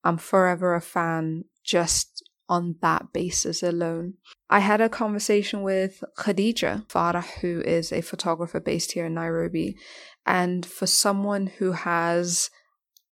I'm 0.04 0.18
forever 0.18 0.76
a 0.76 0.82
fan 0.82 1.46
just 1.64 2.24
on 2.50 2.76
that 2.82 3.12
basis 3.14 3.62
alone. 3.62 4.14
I 4.50 4.60
had 4.60 4.80
a 4.80 4.90
conversation 4.90 5.64
with 5.64 6.04
Khadija 6.18 6.88
Farah, 6.88 7.26
who 7.42 7.62
is 7.62 7.92
a 7.92 8.02
photographer 8.02 8.60
based 8.60 8.94
here 8.94 9.06
in 9.06 9.14
Nairobi. 9.14 9.78
And 10.26 10.66
for 10.66 10.88
someone 10.88 11.48
who 11.48 11.74
has 11.74 12.50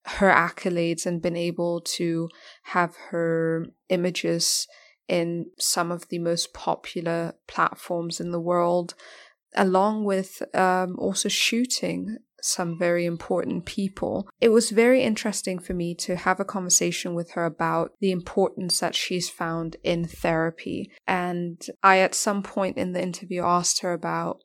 her 0.05 0.31
accolades 0.31 1.05
and 1.05 1.21
been 1.21 1.37
able 1.37 1.81
to 1.81 2.29
have 2.63 2.95
her 3.09 3.67
images 3.89 4.67
in 5.07 5.45
some 5.59 5.91
of 5.91 6.07
the 6.09 6.19
most 6.19 6.53
popular 6.53 7.33
platforms 7.47 8.19
in 8.19 8.31
the 8.31 8.39
world, 8.39 8.95
along 9.55 10.05
with 10.05 10.41
um, 10.55 10.95
also 10.97 11.29
shooting 11.29 12.17
some 12.41 12.77
very 12.77 13.05
important 13.05 13.65
people. 13.65 14.27
It 14.39 14.49
was 14.49 14.71
very 14.71 15.03
interesting 15.03 15.59
for 15.59 15.73
me 15.73 15.95
to 15.95 16.15
have 16.15 16.39
a 16.39 16.45
conversation 16.45 17.13
with 17.13 17.31
her 17.31 17.45
about 17.45 17.93
the 17.99 18.11
importance 18.11 18.79
that 18.79 18.95
she's 18.95 19.29
found 19.29 19.77
in 19.83 20.05
therapy. 20.05 20.91
And 21.07 21.61
I, 21.83 21.99
at 21.99 22.15
some 22.15 22.43
point 22.43 22.77
in 22.77 22.93
the 22.93 23.01
interview, 23.01 23.43
asked 23.43 23.81
her 23.81 23.93
about 23.93 24.39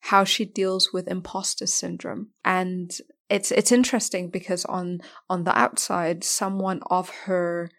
how 0.00 0.24
she 0.24 0.44
deals 0.44 0.90
with 0.92 1.08
imposter 1.08 1.66
syndrome. 1.66 2.30
And 2.44 2.90
it's 3.30 3.50
it's 3.50 3.72
interesting 3.72 4.28
because 4.28 4.64
on 4.66 5.00
on 5.30 5.44
the 5.44 5.56
outside, 5.56 6.24
someone 6.24 6.80
of 6.90 7.08
her 7.26 7.70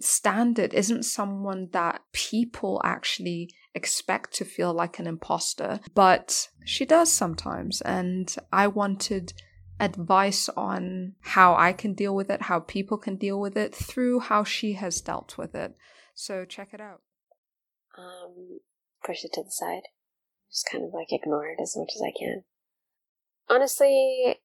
standard 0.00 0.74
isn't 0.74 1.04
someone 1.04 1.68
that 1.72 2.02
people 2.12 2.80
actually 2.84 3.48
expect 3.76 4.32
to 4.34 4.44
feel 4.44 4.72
like 4.72 4.98
an 4.98 5.06
imposter, 5.06 5.78
but 5.94 6.48
she 6.64 6.84
does 6.84 7.12
sometimes. 7.12 7.80
And 7.82 8.34
I 8.52 8.66
wanted 8.66 9.34
advice 9.78 10.48
on 10.48 11.14
how 11.20 11.54
I 11.54 11.72
can 11.72 11.92
deal 11.92 12.16
with 12.16 12.30
it, 12.30 12.42
how 12.42 12.60
people 12.60 12.96
can 12.96 13.16
deal 13.16 13.38
with 13.38 13.56
it 13.56 13.74
through 13.74 14.20
how 14.20 14.42
she 14.42 14.72
has 14.72 15.00
dealt 15.00 15.36
with 15.36 15.54
it. 15.54 15.76
So 16.14 16.44
check 16.44 16.70
it 16.72 16.80
out. 16.80 17.02
Um, 17.98 18.60
push 19.04 19.22
it 19.22 19.32
to 19.34 19.42
the 19.42 19.50
side. 19.50 19.82
Just 20.50 20.68
kind 20.72 20.82
of 20.82 20.94
like 20.94 21.08
ignore 21.10 21.46
it 21.46 21.60
as 21.62 21.76
much 21.76 21.92
as 21.94 22.02
I 22.02 22.12
can. 22.18 22.44
Honestly, 23.48 24.40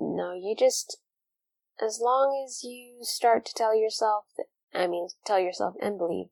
no, 0.00 0.34
you 0.34 0.56
just, 0.58 0.98
as 1.80 2.00
long 2.02 2.44
as 2.44 2.64
you 2.64 2.98
start 3.02 3.46
to 3.46 3.54
tell 3.54 3.74
yourself 3.74 4.24
that 4.36 4.46
I 4.74 4.86
mean, 4.86 5.08
tell 5.24 5.38
yourself 5.38 5.74
and 5.80 5.96
believe 5.96 6.26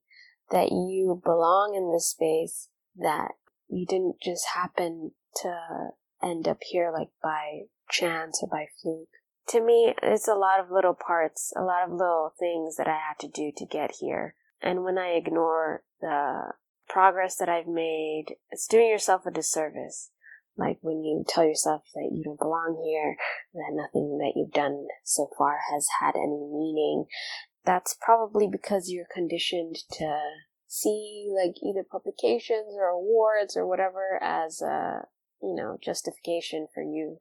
that 0.51 0.71
you 0.71 1.21
belong 1.25 1.75
in 1.75 1.93
this 1.93 2.11
space, 2.11 2.69
that 2.97 3.33
you 3.69 3.87
didn't 3.87 4.17
just 4.23 4.47
happen 4.55 5.13
to 5.43 5.91
end 6.23 6.49
up 6.49 6.59
here 6.63 6.91
like 6.93 7.11
by 7.23 7.63
chance 7.91 8.41
or 8.43 8.49
by 8.49 8.67
fluke. 8.83 9.09
To 9.49 9.61
me, 9.61 9.95
it's 10.03 10.29
a 10.29 10.35
lot 10.35 10.61
of 10.61 10.71
little 10.71 10.95
parts, 10.95 11.53
a 11.57 11.63
lot 11.63 11.85
of 11.85 11.93
little 11.93 12.33
things 12.39 12.77
that 12.77 12.89
I 12.89 12.99
had 13.09 13.19
to 13.21 13.29
do 13.29 13.53
to 13.57 13.67
get 13.67 13.97
here. 14.01 14.35
And 14.61 14.83
when 14.83 14.99
I 14.99 15.11
ignore 15.11 15.83
the 16.01 16.53
progress 16.89 17.37
that 17.37 17.49
I've 17.49 17.69
made, 17.69 18.37
it's 18.51 18.67
doing 18.67 18.89
yourself 18.89 19.27
a 19.27 19.31
disservice. 19.31 20.11
Like 20.57 20.79
when 20.81 21.05
you 21.05 21.25
tell 21.29 21.45
yourself 21.45 21.83
that 21.95 22.11
you 22.13 22.25
don't 22.25 22.39
belong 22.39 22.83
here, 22.85 23.17
that 23.55 23.75
nothing 23.75 24.19
that 24.19 24.33
you've 24.35 24.53
done 24.53 24.87
so 25.05 25.29
far 25.37 25.59
has 25.71 25.87
had 26.01 26.17
any 26.17 26.49
meaning, 26.51 27.05
that's 27.67 27.97
probably 28.01 28.49
because 28.51 28.89
you're 28.89 29.09
conditioned 29.13 29.77
to 29.93 30.19
see 30.69 31.29
like 31.35 31.57
either 31.63 31.85
publications 31.89 32.75
or 32.79 32.87
awards 32.87 33.57
or 33.57 33.67
whatever 33.67 34.19
as 34.23 34.63
a, 34.63 35.03
you 35.43 35.55
know, 35.55 35.77
justification 35.83 36.69
for 36.73 36.83
you 36.83 37.19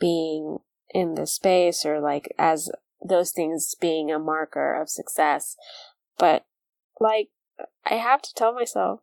being 0.00 0.58
in 0.90 1.16
the 1.16 1.26
space 1.26 1.84
or 1.84 2.00
like 2.00 2.32
as 2.38 2.70
those 3.06 3.32
things 3.32 3.74
being 3.80 4.10
a 4.10 4.18
marker 4.18 4.80
of 4.80 4.88
success. 4.88 5.56
But 6.18 6.46
like, 7.00 7.28
I 7.84 7.94
have 7.94 8.22
to 8.22 8.34
tell 8.34 8.54
myself 8.54 9.00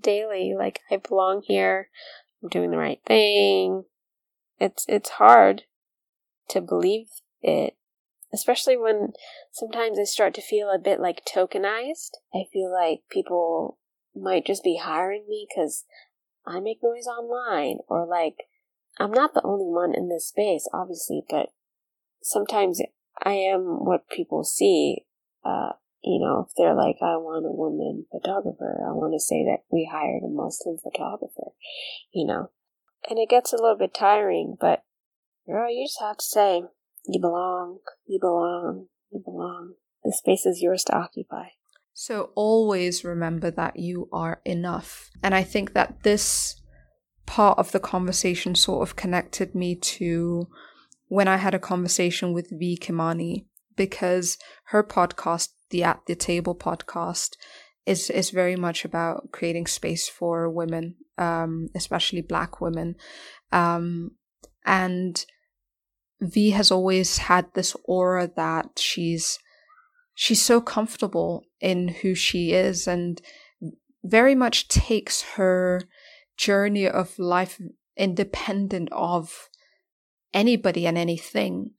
daily, 0.00 0.54
like, 0.56 0.80
I 0.90 0.96
belong 0.96 1.42
here. 1.44 1.88
I'm 2.42 2.48
doing 2.48 2.70
the 2.70 2.76
right 2.76 3.00
thing. 3.06 3.84
It's, 4.60 4.84
it's 4.88 5.10
hard 5.10 5.62
to 6.48 6.60
believe 6.60 7.08
it, 7.42 7.76
especially 8.34 8.76
when 8.76 9.12
sometimes 9.52 9.98
I 9.98 10.04
start 10.04 10.34
to 10.34 10.42
feel 10.42 10.70
a 10.70 10.78
bit 10.78 11.00
like 11.00 11.24
tokenized. 11.24 12.10
I 12.34 12.44
feel 12.52 12.70
like 12.70 13.02
people 13.10 13.78
might 14.14 14.44
just 14.44 14.64
be 14.64 14.80
hiring 14.82 15.24
me 15.28 15.46
because 15.48 15.84
I 16.44 16.60
make 16.60 16.82
noise 16.82 17.06
online 17.06 17.78
or 17.88 18.06
like 18.06 18.48
I'm 18.98 19.12
not 19.12 19.34
the 19.34 19.44
only 19.44 19.66
one 19.66 19.94
in 19.94 20.08
this 20.08 20.28
space, 20.28 20.68
obviously, 20.72 21.22
but 21.28 21.50
sometimes 22.22 22.80
I 23.22 23.32
am 23.32 23.84
what 23.84 24.08
people 24.08 24.44
see. 24.44 25.06
Uh, 25.44 25.72
you 26.02 26.20
know, 26.20 26.46
if 26.46 26.54
they're 26.56 26.74
like, 26.74 26.96
I 27.00 27.16
want 27.16 27.46
a 27.46 27.50
woman 27.50 28.06
photographer, 28.10 28.82
I 28.86 28.92
want 28.92 29.14
to 29.14 29.20
say 29.20 29.44
that 29.44 29.64
we 29.70 29.88
hired 29.90 30.22
a 30.22 30.28
Muslim 30.28 30.78
photographer, 30.78 31.52
you 32.12 32.26
know. 32.26 32.50
And 33.08 33.18
it 33.18 33.28
gets 33.28 33.52
a 33.52 33.56
little 33.56 33.76
bit 33.76 33.94
tiring, 33.94 34.56
but 34.60 34.84
girl, 35.46 35.70
you 35.70 35.86
just 35.86 36.00
have 36.00 36.18
to 36.18 36.24
say, 36.24 36.62
you 37.06 37.20
belong, 37.20 37.78
you 38.06 38.18
belong, 38.20 38.86
you 39.10 39.22
belong. 39.24 39.74
The 40.02 40.12
space 40.12 40.46
is 40.46 40.60
yours 40.60 40.84
to 40.84 40.96
occupy. 40.96 41.48
So 41.92 42.30
always 42.34 43.04
remember 43.04 43.50
that 43.52 43.78
you 43.78 44.08
are 44.12 44.40
enough. 44.44 45.10
And 45.22 45.34
I 45.34 45.42
think 45.42 45.74
that 45.74 46.02
this 46.02 46.60
part 47.26 47.58
of 47.58 47.72
the 47.72 47.80
conversation 47.80 48.54
sort 48.54 48.86
of 48.86 48.96
connected 48.96 49.54
me 49.54 49.76
to 49.76 50.48
when 51.08 51.28
I 51.28 51.36
had 51.36 51.54
a 51.54 51.58
conversation 51.58 52.32
with 52.32 52.50
V 52.50 52.78
Kimani 52.80 53.46
because 53.76 54.38
her 54.66 54.82
podcast, 54.82 55.50
the 55.70 55.84
At 55.84 56.00
the 56.06 56.14
Table 56.14 56.54
podcast, 56.54 57.36
is 57.86 58.10
is 58.10 58.30
very 58.30 58.56
much 58.56 58.84
about 58.84 59.30
creating 59.30 59.66
space 59.66 60.08
for 60.08 60.48
women, 60.48 60.96
um, 61.18 61.68
especially 61.74 62.22
Black 62.22 62.60
women, 62.60 62.96
um, 63.52 64.12
and 64.64 65.24
V 66.24 66.50
has 66.50 66.70
always 66.70 67.18
had 67.18 67.52
this 67.54 67.76
aura 67.84 68.30
that 68.36 68.78
she's 68.78 69.38
she's 70.14 70.42
so 70.42 70.60
comfortable 70.60 71.44
in 71.60 71.88
who 71.88 72.14
she 72.14 72.52
is 72.52 72.86
and 72.86 73.20
very 74.04 74.34
much 74.34 74.68
takes 74.68 75.22
her 75.22 75.82
journey 76.36 76.86
of 76.86 77.18
life 77.18 77.60
independent 77.96 78.88
of 78.92 79.48
anybody 80.32 80.86
and 80.86 80.98
anything. 80.98 81.70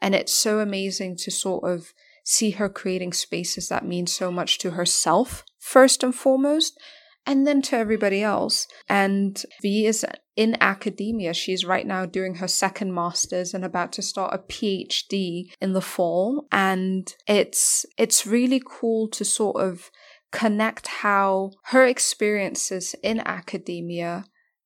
And 0.00 0.14
it's 0.14 0.32
so 0.32 0.60
amazing 0.60 1.16
to 1.18 1.30
sort 1.30 1.64
of 1.64 1.92
see 2.24 2.52
her 2.52 2.68
creating 2.68 3.12
spaces 3.12 3.68
that 3.68 3.84
mean 3.84 4.06
so 4.06 4.30
much 4.30 4.58
to 4.58 4.72
herself, 4.72 5.44
first 5.58 6.02
and 6.02 6.14
foremost, 6.14 6.78
and 7.26 7.46
then 7.46 7.62
to 7.62 7.76
everybody 7.76 8.22
else. 8.22 8.66
And 8.88 9.40
V 9.60 9.86
is 9.86 10.04
in 10.36 10.56
academia. 10.60 11.34
She's 11.34 11.64
right 11.64 11.86
now 11.86 12.06
doing 12.06 12.36
her 12.36 12.48
second 12.48 12.94
master's 12.94 13.54
and 13.54 13.64
about 13.64 13.92
to 13.92 14.02
start 14.02 14.34
a 14.34 14.38
PhD 14.38 15.52
in 15.60 15.72
the 15.72 15.80
fall. 15.80 16.46
And 16.50 17.12
it's, 17.26 17.86
it's 17.98 18.26
really 18.26 18.62
cool 18.64 19.08
to 19.08 19.24
sort 19.24 19.56
of 19.56 19.90
connect 20.30 20.86
how 20.86 21.50
her 21.66 21.86
experiences 21.86 22.94
in 23.02 23.20
academia 23.20 24.24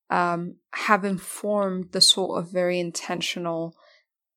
um, 0.08 0.56
have 0.72 1.04
informed 1.04 1.90
the 1.92 2.00
sort 2.00 2.38
of 2.38 2.52
very 2.52 2.78
intentional 2.78 3.74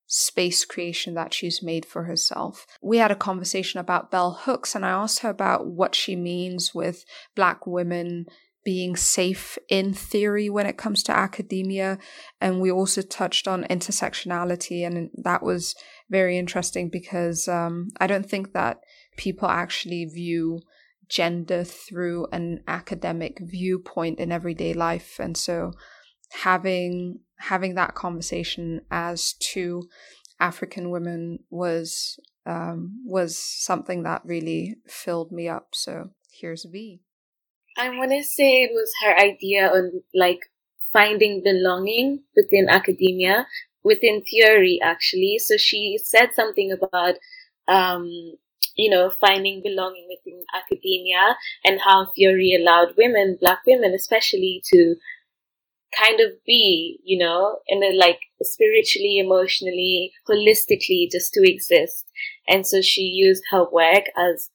space 0.10 0.66
creation 0.66 1.14
that 1.14 1.34
she's 1.34 1.62
made 1.62 1.86
for 1.86 2.04
herself. 2.04 2.66
We 2.82 2.98
had 2.98 3.12
a 3.12 3.16
conversation 3.16 3.80
about 3.80 4.10
bell 4.10 4.32
hooks, 4.42 4.76
and 4.76 4.84
I 4.84 4.90
asked 4.90 5.20
her 5.20 5.30
about 5.30 5.68
what 5.68 5.94
she 5.96 6.16
means 6.16 6.74
with 6.74 7.06
Black 7.36 7.66
women 7.68 8.26
being 8.66 8.96
safe 8.96 9.58
in 9.70 9.94
theory 9.94 10.50
when 10.50 10.66
it 10.66 10.78
comes 10.78 11.04
to 11.04 11.16
academia. 11.16 11.98
And 12.42 12.60
we 12.60 12.72
also 12.72 13.02
touched 13.02 13.48
on 13.48 13.66
intersectionality, 13.66 14.86
and 14.86 15.12
that 15.14 15.44
was 15.44 15.76
very 16.10 16.40
interesting 16.40 16.90
because 16.90 17.48
um, 17.48 17.90
I 17.98 18.08
don't 18.08 18.28
think 18.28 18.54
that 18.54 18.80
people 19.16 19.48
actually 19.48 20.06
view 20.06 20.62
gender 21.08 21.64
through 21.64 22.28
an 22.32 22.64
academic 22.68 23.40
viewpoint 23.42 24.20
in 24.20 24.32
everyday 24.32 24.74
life 24.74 25.20
and 25.20 25.36
so 25.36 25.72
having 26.32 27.20
having 27.38 27.76
that 27.76 27.96
conversation 27.96 28.82
as 28.92 29.34
two 29.40 29.84
african 30.40 30.90
women 30.90 31.40
was 31.50 32.20
um, 32.46 33.04
was 33.06 33.38
something 33.38 34.04
that 34.04 34.22
really 34.26 34.78
filled 34.88 35.32
me 35.32 35.48
up. 35.48 35.70
So 35.74 36.10
here's 36.32 36.66
v. 36.66 37.02
I 37.78 37.90
want 37.90 38.12
to 38.12 38.24
say 38.24 38.64
it 38.64 38.72
was 38.74 38.92
her 39.04 39.16
idea 39.18 39.68
on 39.68 40.02
like 40.16 40.40
finding 40.92 41.44
belonging 41.44 42.24
within 42.36 42.68
academia 42.68 43.46
within 43.84 44.24
theory 44.24 44.80
actually. 44.84 45.40
So 45.40 45.58
she 45.58 46.00
said 46.04 46.30
something 46.34 46.72
about 46.72 47.16
um, 47.68 48.10
you 48.76 48.90
know, 48.90 49.12
finding 49.22 49.62
belonging 49.62 50.08
within 50.10 50.44
academia 50.54 51.36
and 51.66 51.80
how 51.82 52.08
theory 52.16 52.58
allowed 52.60 52.96
women, 52.98 53.38
black 53.40 53.60
women 53.68 53.94
especially, 53.94 54.64
to 54.72 54.96
kind 55.98 56.20
of 56.20 56.32
be, 56.46 57.00
you 57.04 57.18
know, 57.18 57.60
in 57.68 57.84
a 57.84 57.96
like 57.96 58.20
spiritually, 58.42 59.18
emotionally, 59.20 60.12
holistically, 60.28 61.10
just 61.12 61.34
to 61.34 61.42
exist. 61.50 62.06
And 62.48 62.66
so 62.66 62.82
she 62.82 63.02
used 63.02 63.44
her 63.52 63.66
work 63.70 64.06
as 64.18 64.50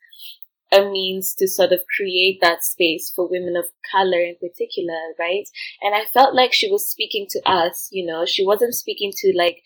a 0.72 0.90
means 0.90 1.34
to 1.34 1.46
sort 1.46 1.72
of 1.72 1.80
create 1.96 2.40
that 2.40 2.64
space 2.64 3.12
for 3.14 3.28
women 3.28 3.56
of 3.56 3.66
color 3.90 4.20
in 4.20 4.36
particular, 4.40 4.98
right? 5.18 5.48
And 5.82 5.94
I 5.94 6.04
felt 6.12 6.34
like 6.34 6.52
she 6.52 6.70
was 6.70 6.88
speaking 6.88 7.26
to 7.30 7.40
us, 7.48 7.88
you 7.92 8.04
know, 8.04 8.24
she 8.26 8.44
wasn't 8.44 8.74
speaking 8.74 9.12
to 9.16 9.32
like 9.36 9.62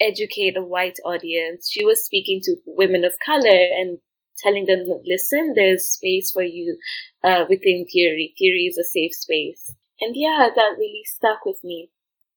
educate 0.00 0.56
a 0.56 0.62
white 0.62 0.98
audience. 1.04 1.70
She 1.70 1.84
was 1.84 2.04
speaking 2.04 2.40
to 2.44 2.56
women 2.66 3.04
of 3.04 3.12
color 3.24 3.48
and 3.78 3.98
telling 4.38 4.66
them, 4.66 4.86
listen, 5.04 5.52
there's 5.54 5.86
space 5.86 6.30
for 6.30 6.42
you 6.42 6.78
uh, 7.22 7.44
within 7.48 7.84
theory. 7.92 8.34
Theory 8.38 8.66
is 8.66 8.78
a 8.78 8.84
safe 8.84 9.14
space. 9.14 9.74
And 10.00 10.14
yeah, 10.16 10.48
that 10.54 10.76
really 10.78 11.02
stuck 11.04 11.44
with 11.44 11.62
me. 11.62 11.90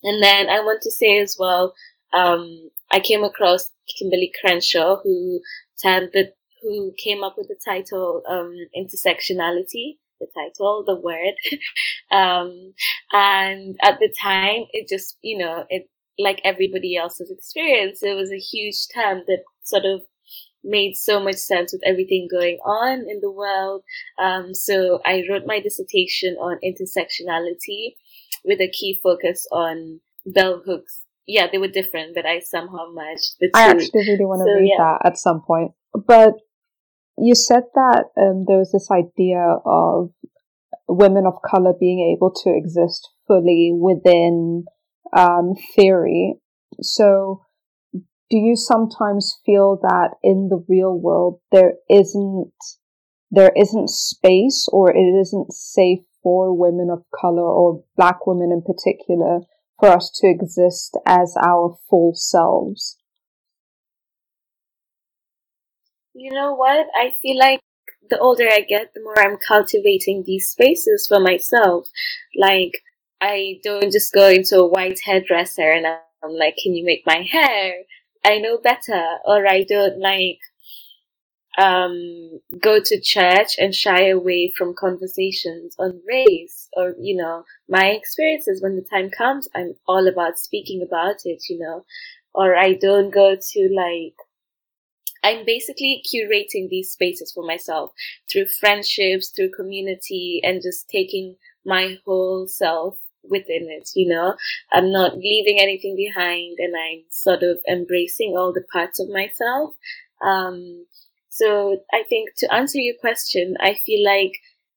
And 0.04 0.22
then 0.22 0.50
I 0.50 0.60
want 0.60 0.82
to 0.84 0.92
say 0.92 1.20
as 1.20 1.38
well, 1.40 1.74
um, 2.12 2.70
I 2.92 3.00
came 3.00 3.24
across 3.24 3.72
Kimberlé 3.90 4.32
Crenshaw, 4.40 4.98
who 5.02 5.42
the, 5.82 6.32
who 6.62 6.94
came 6.98 7.24
up 7.24 7.36
with 7.38 7.48
the 7.48 7.58
title 7.66 8.22
um, 8.30 8.56
intersectionality. 8.78 9.98
The 10.20 10.28
title, 10.34 10.86
the 10.86 10.96
word, 10.96 11.34
um, 12.12 12.74
and 13.12 13.76
at 13.82 14.00
the 14.00 14.14
time, 14.22 14.68
it 14.72 14.88
just 14.88 15.18
you 15.22 15.38
know 15.38 15.66
it 15.70 15.90
like 16.18 16.40
everybody 16.46 16.96
else's 16.96 17.30
experience. 17.30 18.02
It 18.04 18.16
was 18.16 18.32
a 18.32 18.38
huge 18.38 18.88
term 18.94 19.24
that 19.28 19.44
sort 19.64 19.84
of 19.84 20.02
made 20.64 20.96
so 20.96 21.22
much 21.22 21.36
sense 21.36 21.74
with 21.74 21.82
everything 21.86 22.28
going 22.30 22.58
on 22.66 23.06
in 23.10 23.20
the 23.22 23.32
world. 23.32 23.84
Um, 24.18 24.54
so 24.54 25.00
I 25.06 25.24
wrote 25.30 25.44
my 25.46 25.60
dissertation 25.60 26.36
on 26.36 26.60
intersectionality 26.64 27.96
with 28.44 28.60
a 28.62 28.70
key 28.70 29.00
focus 29.02 29.48
on 29.52 30.00
bell 30.26 30.62
hooks. 30.66 31.02
Yeah, 31.26 31.48
they 31.52 31.58
were 31.58 31.70
different, 31.70 32.16
but 32.16 32.26
I 32.26 32.40
somehow 32.40 32.92
merged 32.94 33.36
the 33.40 33.48
two. 33.48 33.52
I 33.56 33.70
actually 33.70 34.10
really 34.10 34.26
want 34.26 34.42
to 34.42 34.52
so, 34.52 34.60
read 34.60 34.70
yeah. 34.78 34.84
that 34.84 35.10
at 35.10 35.18
some 35.18 35.42
point. 35.42 35.72
But 35.94 36.34
you 37.18 37.36
said 37.36 37.64
that 37.76 38.06
um, 38.18 38.46
there 38.48 38.58
was 38.58 38.72
this 38.72 38.90
idea 38.92 39.58
of 39.66 40.12
women 40.88 41.26
of 41.26 41.42
color 41.46 41.74
being 41.80 42.14
able 42.16 42.32
to 42.44 42.50
exist 42.50 43.10
fully 43.28 43.72
within 43.74 44.66
um, 45.16 45.54
theory. 45.76 46.36
So, 46.82 47.42
do 48.34 48.40
you 48.40 48.56
sometimes 48.56 49.38
feel 49.46 49.78
that 49.84 50.16
in 50.24 50.50
the 50.50 50.66
real 50.68 50.98
world 50.98 51.40
there 51.52 51.74
isn't 51.88 52.52
there 53.30 53.52
isn't 53.56 53.92
space 53.92 54.68
or 54.72 54.90
it 54.90 55.20
isn't 55.22 55.54
safe 55.54 56.00
for 56.24 56.52
women 56.52 56.90
of 56.92 57.04
color 57.22 57.46
or 57.46 57.84
black 57.96 58.26
women 58.26 58.52
in 58.52 58.64
particular 58.64 59.42
for 59.80 59.90
us 59.90 60.10
to 60.16 60.28
exist 60.28 60.98
as 61.06 61.36
our 61.46 61.78
full 61.88 62.14
selves? 62.16 62.98
You 66.16 66.34
know 66.34 66.56
what? 66.56 66.88
I 66.96 67.12
feel 67.22 67.38
like 67.38 67.60
the 68.10 68.18
older 68.18 68.48
I 68.52 68.62
get, 68.62 68.96
the 68.96 69.02
more 69.04 69.20
I'm 69.20 69.38
cultivating 69.48 70.24
these 70.26 70.50
spaces 70.50 71.06
for 71.08 71.20
myself. 71.20 71.88
Like, 72.36 72.82
I 73.22 73.60
don't 73.64 73.92
just 73.92 74.12
go 74.12 74.28
into 74.28 74.58
a 74.58 74.68
white 74.68 75.02
hairdresser 75.06 75.72
and 75.72 75.86
I'm 75.86 76.32
like, 76.32 76.56
can 76.64 76.74
you 76.74 76.84
make 76.84 77.04
my 77.06 77.24
hair? 77.30 77.74
I 78.26 78.40
know 78.40 78.58
better. 78.58 79.18
Or 79.26 79.48
I 79.48 79.64
don't 79.64 80.00
like, 80.00 80.40
um, 81.58 82.40
go 82.60 82.80
to 82.84 83.00
church 83.00 83.56
and 83.60 83.76
shy 83.76 84.08
away 84.08 84.52
from 84.58 84.74
conversations 84.74 85.76
on 85.78 86.02
race 86.08 86.68
or, 86.74 86.96
you 87.00 87.16
know, 87.16 87.44
my 87.70 87.88
experiences. 87.88 88.62
When 88.62 88.76
the 88.76 88.82
time 88.82 89.12
comes, 89.12 89.48
I'm 89.56 89.76
all 89.88 90.08
about 90.08 90.40
speaking 90.40 90.82
about 90.82 91.18
it, 91.26 91.44
you 91.50 91.60
know, 91.60 91.86
or 92.34 92.56
I 92.56 92.74
don't 92.74 93.14
go 93.14 93.36
to 93.36 93.70
like, 93.76 94.16
I'm 95.24 95.46
basically 95.46 96.04
curating 96.04 96.70
these 96.70 96.92
spaces 96.92 97.32
for 97.32 97.46
myself 97.46 97.92
through 98.32 98.48
friendships, 98.48 99.30
through 99.30 99.52
community, 99.52 100.42
and 100.44 100.62
just 100.62 100.90
taking 100.90 101.36
my 101.66 101.98
whole 102.06 102.48
self 102.48 102.98
within 103.30 103.68
it, 103.70 103.90
you 103.96 104.08
know? 104.08 104.36
I'm 104.72 104.92
not 104.92 105.18
leaving 105.18 105.60
anything 105.60 105.96
behind 105.96 106.58
and 106.60 106.76
I'm 106.76 107.04
sort 107.10 107.44
of 107.44 107.60
embracing 107.70 108.36
all 108.38 108.54
the 108.54 108.66
parts 108.72 109.00
of 109.00 109.10
myself. 109.10 109.76
Um, 110.22 110.86
so 111.30 111.78
I 111.92 112.04
think 112.08 112.30
to 112.38 112.54
answer 112.54 112.80
your 112.80 112.96
question, 113.00 113.56
I 113.60 113.76
feel 113.86 114.06
like 114.06 114.34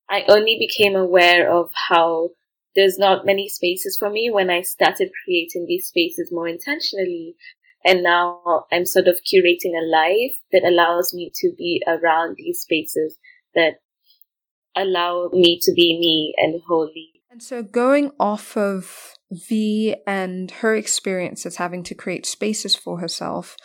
I 0.09 0.25
only 0.29 0.57
became 0.59 0.97
aware 0.97 1.51
of 1.53 1.71
how 1.89 2.31
there's 2.75 2.99
not 2.99 3.27
many 3.27 3.49
spaces 3.49 3.97
for 3.99 4.11
me 4.11 4.31
when 4.31 4.51
I 4.51 4.61
started 4.63 5.11
creating 5.25 5.67
these 5.67 5.89
spaces 5.89 6.31
more 6.31 6.47
intentionally. 6.47 7.35
And 7.85 8.03
now 8.03 8.67
I'm 8.73 8.85
sort 8.85 9.09
of 9.09 9.21
curating 9.23 9.75
a 9.77 9.85
life 9.85 10.37
that 10.53 10.65
allows 10.65 11.15
me 11.15 11.31
to 11.37 11.53
be 11.57 11.83
around 11.87 12.37
these 12.37 12.61
spaces 12.61 13.19
that 13.55 13.81
allow 14.77 15.31
me 15.33 15.59
to 15.63 15.73
be 15.73 15.99
me 15.99 16.35
and 16.37 16.61
wholly. 16.67 17.16
And 17.31 17.43
so 17.43 17.63
going 17.63 18.13
off 18.19 18.57
of 18.57 19.15
V 19.31 19.97
and 20.07 20.51
her 20.51 20.75
experiences 20.75 21.57
having 21.57 21.83
to 21.85 21.95
create 21.95 22.27
spaces 22.27 22.75
for 22.75 23.01
herself, 23.01 23.57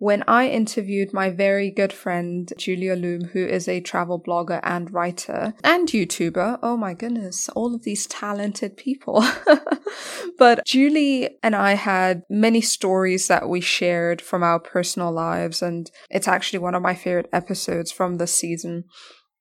when 0.00 0.24
I 0.26 0.48
interviewed 0.48 1.12
my 1.12 1.28
very 1.28 1.70
good 1.70 1.92
friend 1.92 2.50
Julia 2.56 2.94
Loom, 2.94 3.26
who 3.26 3.44
is 3.44 3.68
a 3.68 3.82
travel 3.82 4.18
blogger 4.18 4.58
and 4.62 4.90
writer 4.90 5.52
and 5.62 5.86
YouTuber. 5.86 6.58
Oh 6.62 6.78
my 6.78 6.94
goodness, 6.94 7.50
all 7.50 7.74
of 7.74 7.82
these 7.82 8.06
talented 8.06 8.78
people. 8.78 9.22
but 10.38 10.64
Julie 10.64 11.36
and 11.42 11.54
I 11.54 11.74
had 11.74 12.22
many 12.30 12.62
stories 12.62 13.28
that 13.28 13.50
we 13.50 13.60
shared 13.60 14.22
from 14.22 14.42
our 14.42 14.58
personal 14.58 15.12
lives, 15.12 15.60
and 15.60 15.90
it's 16.08 16.28
actually 16.28 16.60
one 16.60 16.74
of 16.74 16.82
my 16.82 16.94
favorite 16.94 17.28
episodes 17.30 17.92
from 17.92 18.16
this 18.16 18.34
season 18.34 18.84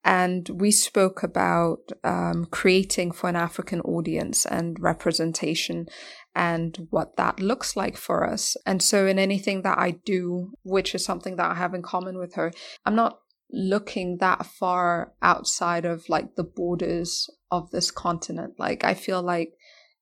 and 0.09 0.49
we 0.49 0.71
spoke 0.71 1.21
about 1.21 1.91
um, 2.03 2.47
creating 2.49 3.11
for 3.11 3.29
an 3.29 3.35
African 3.35 3.79
audience 3.81 4.43
and 4.43 4.79
representation 4.79 5.87
and 6.33 6.87
what 6.89 7.15
that 7.17 7.39
looks 7.39 7.75
like 7.75 7.95
for 7.95 8.27
us. 8.27 8.57
And 8.65 8.81
so, 8.81 9.05
in 9.05 9.19
anything 9.19 9.61
that 9.61 9.77
I 9.77 9.91
do, 9.91 10.53
which 10.63 10.95
is 10.95 11.05
something 11.05 11.35
that 11.35 11.51
I 11.51 11.53
have 11.53 11.75
in 11.75 11.83
common 11.83 12.17
with 12.17 12.33
her, 12.33 12.51
I'm 12.87 12.95
not 12.95 13.19
looking 13.51 14.17
that 14.17 14.47
far 14.47 15.13
outside 15.21 15.85
of 15.85 16.09
like 16.09 16.35
the 16.35 16.43
borders 16.43 17.29
of 17.51 17.69
this 17.69 17.91
continent. 17.91 18.55
Like, 18.57 18.83
I 18.83 18.95
feel 18.95 19.21
like 19.21 19.51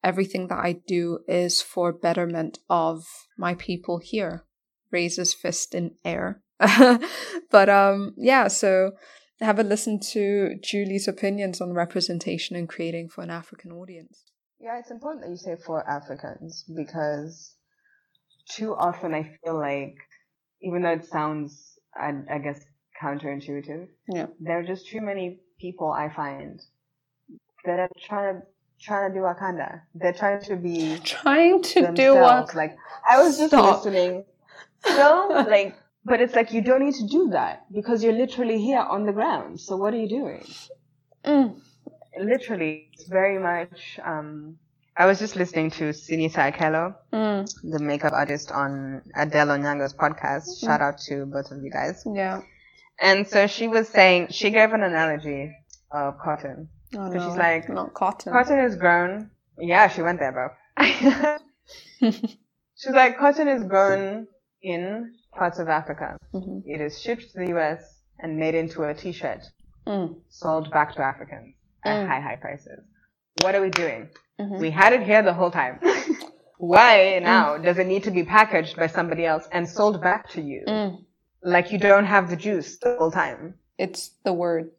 everything 0.06 0.48
that 0.48 0.60
I 0.60 0.80
do 0.88 1.20
is 1.28 1.62
for 1.62 1.92
betterment 1.92 2.60
of 2.70 3.04
my 3.38 3.56
people 3.56 3.98
here. 3.98 4.46
Raises 4.90 5.34
fist 5.34 5.76
in 5.76 5.96
air. 6.06 6.42
but 7.52 7.68
um 7.68 8.14
yeah, 8.16 8.48
so 8.48 8.94
have 9.40 9.60
a 9.60 9.64
listen 9.64 10.00
to 10.00 10.56
Julie's 10.64 11.08
opinions 11.08 11.62
on 11.62 11.74
representation 11.74 12.56
and 12.56 12.68
creating 12.68 13.10
for 13.10 13.24
an 13.24 13.30
African 13.30 13.72
audience. 13.72 14.24
Yeah, 14.60 14.80
it's 14.80 14.92
important 14.92 15.24
that 15.24 15.30
you 15.30 15.38
say 15.38 15.56
for 15.64 15.88
Africans 15.88 16.66
because 16.76 17.56
too 18.50 18.74
often 18.76 19.14
I 19.14 19.38
feel 19.44 19.58
like, 19.58 19.96
even 20.62 20.82
though 20.82 20.94
it 20.94 21.06
sounds, 21.06 21.78
I, 21.96 22.14
I 22.32 22.40
guess, 22.40 22.60
counterintuitive, 23.02 23.88
yeah, 24.10 24.26
there 24.40 24.60
are 24.60 24.64
just 24.64 24.88
too 24.88 25.02
many 25.02 25.40
people 25.60 25.92
I 25.92 26.10
find 26.10 26.60
that 27.66 27.80
are 27.80 27.90
trying 28.00 28.42
to 28.42 28.48
trying 28.80 29.12
to 29.12 29.20
do 29.20 29.24
Wakanda. 29.24 29.82
They're 29.96 30.14
trying 30.14 30.42
to 30.42 30.56
be 30.56 30.98
trying 31.04 31.62
to 31.64 31.92
do 31.94 32.16
what? 32.16 32.56
Like 32.56 32.76
I 33.08 33.22
was 33.22 33.38
just 33.38 33.50
Stop. 33.50 33.86
listening. 33.86 34.26
No, 34.88 35.46
like 35.48 35.76
but 36.08 36.22
it's 36.22 36.36
like 36.36 36.54
you 36.54 36.62
don't 36.62 36.84
need 36.86 36.96
to 36.96 37.06
do 37.06 37.30
that 37.32 37.66
because 37.72 38.02
you're 38.02 38.14
literally 38.14 38.62
here 38.62 38.80
on 38.80 39.06
the 39.06 39.12
ground. 39.12 39.60
So 39.60 39.76
what 39.76 39.94
are 39.94 39.98
you 39.98 40.08
doing? 40.08 40.46
Mm. 41.26 41.60
Literally, 42.18 42.90
it's 42.94 43.08
very 43.08 43.38
much. 43.38 44.00
Um, 44.04 44.58
I 44.96 45.06
was 45.06 45.20
just 45.20 45.36
listening 45.36 45.70
to 45.72 45.90
Sinisa 45.90 46.52
Akello, 46.52 46.96
mm. 47.12 47.54
the 47.62 47.80
makeup 47.80 48.14
artist 48.14 48.52
on 48.52 49.02
Adelle 49.16 49.50
Onyango's 49.50 49.94
podcast. 49.94 50.48
Mm. 50.48 50.60
Shout 50.62 50.82
out 50.82 50.98
to 51.08 51.26
both 51.26 51.52
of 51.52 51.62
you 51.62 51.70
guys. 51.70 52.04
Yeah. 52.06 52.42
And 53.00 53.28
so 53.28 53.46
she 53.46 53.68
was 53.68 53.90
saying 53.90 54.30
she 54.32 54.50
gave 54.50 54.72
an 54.72 54.84
analogy 54.84 55.54
of 55.92 56.18
cotton. 56.20 56.70
Oh, 56.96 57.12
so 57.12 57.18
no, 57.18 57.28
she's 57.28 57.38
like, 57.38 57.70
not 57.70 57.94
cotton. 57.94 58.32
Cotton 58.32 58.60
is 58.60 58.78
grown. 58.78 59.30
Yeah, 59.60 59.90
she 59.90 60.02
went 60.02 60.20
there, 60.20 60.32
bro. 60.32 60.50
she's 62.00 62.94
like, 62.94 63.18
cotton 63.20 63.50
is 63.50 63.64
grown 63.66 64.28
in 64.64 65.14
parts 65.38 65.60
of 65.60 65.68
Africa. 65.70 66.18
Mm-hmm. 66.34 66.60
It 66.66 66.82
is 66.82 67.00
shipped 67.02 67.32
to 67.32 67.40
the 67.40 67.50
US 67.58 67.82
and 68.20 68.38
made 68.38 68.56
into 68.56 68.84
a 68.84 68.94
t-shirt, 68.94 69.42
mm. 69.88 70.16
sold 70.30 70.72
back 70.72 70.96
to 70.96 71.02
Africans 71.04 71.56
at 71.86 71.98
Mm. 72.04 72.08
high, 72.08 72.20
high 72.22 72.36
prices. 72.38 72.80
What 73.44 73.56
are 73.56 73.62
we 73.62 73.70
doing? 73.70 74.10
Mhm. 74.40 74.60
We 74.60 74.72
had 74.72 74.94
it 74.94 75.04
here 75.04 75.22
the 75.24 75.34
whole 75.34 75.52
time. 75.52 75.80
Why 76.58 77.20
now 77.24 77.58
does 77.58 77.78
it 77.78 77.88
need 77.88 78.04
to 78.06 78.12
be 78.12 78.24
packaged 78.24 78.76
by 78.78 78.88
somebody 78.88 79.26
else 79.26 79.48
and 79.52 79.70
sold 79.70 80.02
back 80.02 80.30
to 80.32 80.42
you? 80.42 80.64
Mm. 80.68 81.06
Like 81.44 81.72
you 81.72 81.78
don't 81.80 82.06
have 82.06 82.30
the 82.30 82.36
juice 82.36 82.78
the 82.80 82.98
whole 82.98 83.12
time. 83.12 83.56
It's 83.78 84.10
the 84.26 84.34
word. 84.34 84.72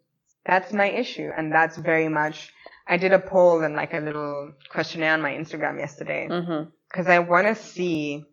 That's 0.45 0.73
my 0.73 0.91
issue. 0.91 1.31
And 1.37 1.53
that's 1.53 1.77
very 1.77 2.09
much, 2.09 2.53
I 2.87 2.97
did 2.97 3.13
a 3.13 3.19
poll 3.21 3.63
and 3.63 3.75
like 3.77 3.95
a 3.95 4.01
little 4.01 4.53
questionnaire 4.71 5.15
on 5.15 5.23
my 5.23 5.33
Instagram 5.33 5.79
yesterday 5.79 6.27
Mm-hmm. 6.29 6.71
because 6.89 7.07
I 7.07 7.21
want 7.21 7.47
to 7.47 7.55
see 7.55 8.25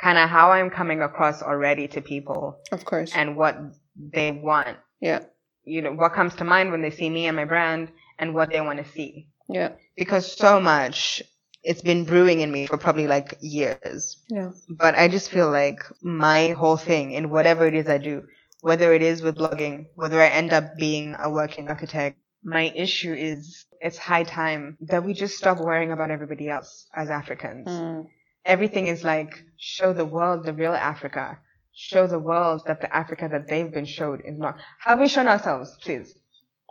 kind 0.00 0.18
of 0.18 0.28
how 0.28 0.50
I'm 0.52 0.70
coming 0.70 1.02
across 1.02 1.42
already 1.42 1.88
to 1.88 2.00
people 2.00 2.58
Of 2.72 2.84
course. 2.84 3.12
and 3.14 3.36
what 3.36 3.56
they 3.96 4.32
want. 4.32 4.76
yeah. 5.00 5.20
You 5.66 5.80
know, 5.80 5.92
what 5.94 6.12
comes 6.12 6.34
to 6.36 6.44
mind 6.44 6.72
when 6.72 6.82
they 6.82 6.90
see 6.90 7.08
me 7.08 7.26
and 7.26 7.34
my 7.36 7.46
brand 7.46 7.88
and 8.18 8.34
what 8.34 8.50
they 8.50 8.60
want 8.60 8.84
to 8.84 8.92
see. 8.92 9.28
Yeah. 9.48 9.70
Because 9.96 10.30
so 10.30 10.60
much 10.60 11.22
it's 11.62 11.80
been 11.80 12.04
brewing 12.04 12.40
in 12.40 12.52
me 12.52 12.66
for 12.66 12.76
probably 12.76 13.06
like 13.06 13.38
years. 13.40 14.18
Yeah. 14.28 14.50
But 14.68 14.94
I 14.94 15.08
just 15.08 15.30
feel 15.30 15.50
like 15.50 15.82
my 16.02 16.48
whole 16.48 16.76
thing 16.76 17.12
in 17.12 17.30
whatever 17.30 17.66
it 17.66 17.72
is 17.74 17.88
I 17.88 17.96
do, 17.96 18.24
whether 18.60 18.92
it 18.92 19.00
is 19.00 19.22
with 19.22 19.36
blogging, 19.38 19.86
whether 19.94 20.20
I 20.20 20.28
end 20.28 20.52
up 20.52 20.76
being 20.76 21.16
a 21.18 21.30
working 21.30 21.68
architect, 21.68 22.18
my 22.42 22.64
issue 22.76 23.14
is 23.14 23.64
it's 23.80 23.96
high 23.96 24.24
time 24.24 24.76
that 24.82 25.02
we 25.02 25.14
just 25.14 25.38
stop 25.38 25.58
worrying 25.58 25.92
about 25.92 26.10
everybody 26.10 26.50
else 26.50 26.86
as 26.94 27.08
Africans. 27.08 27.66
Mm. 27.68 28.06
Everything 28.44 28.86
is 28.86 29.04
like 29.04 29.44
show 29.56 29.92
the 29.92 30.04
world 30.04 30.44
the 30.44 30.52
real 30.52 30.74
Africa. 30.74 31.38
Show 31.72 32.06
the 32.06 32.18
world 32.18 32.62
that 32.66 32.80
the 32.80 32.94
Africa 32.94 33.28
that 33.30 33.48
they've 33.48 33.72
been 33.72 33.84
showed 33.84 34.20
is 34.24 34.38
not. 34.38 34.56
Have 34.80 35.00
we 35.00 35.08
shown 35.08 35.26
ourselves, 35.26 35.76
please? 35.82 36.14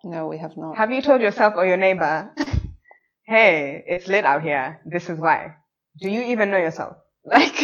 No, 0.04 0.28
we 0.28 0.38
have 0.38 0.56
not. 0.56 0.78
Have 0.78 0.92
you 0.92 1.02
told 1.02 1.22
yourself 1.22 1.56
or 1.58 1.66
your 1.66 1.78
neighbor, 1.78 2.32
hey, 3.26 3.84
it's 3.88 4.08
lit 4.08 4.26
out 4.26 4.44
here. 4.44 4.82
This 4.86 5.10
is 5.10 5.20
why. 5.20 5.56
Do 6.00 6.10
you 6.10 6.24
even 6.24 6.52
know 6.52 6.58
yourself? 6.58 6.98
Like, 7.26 7.56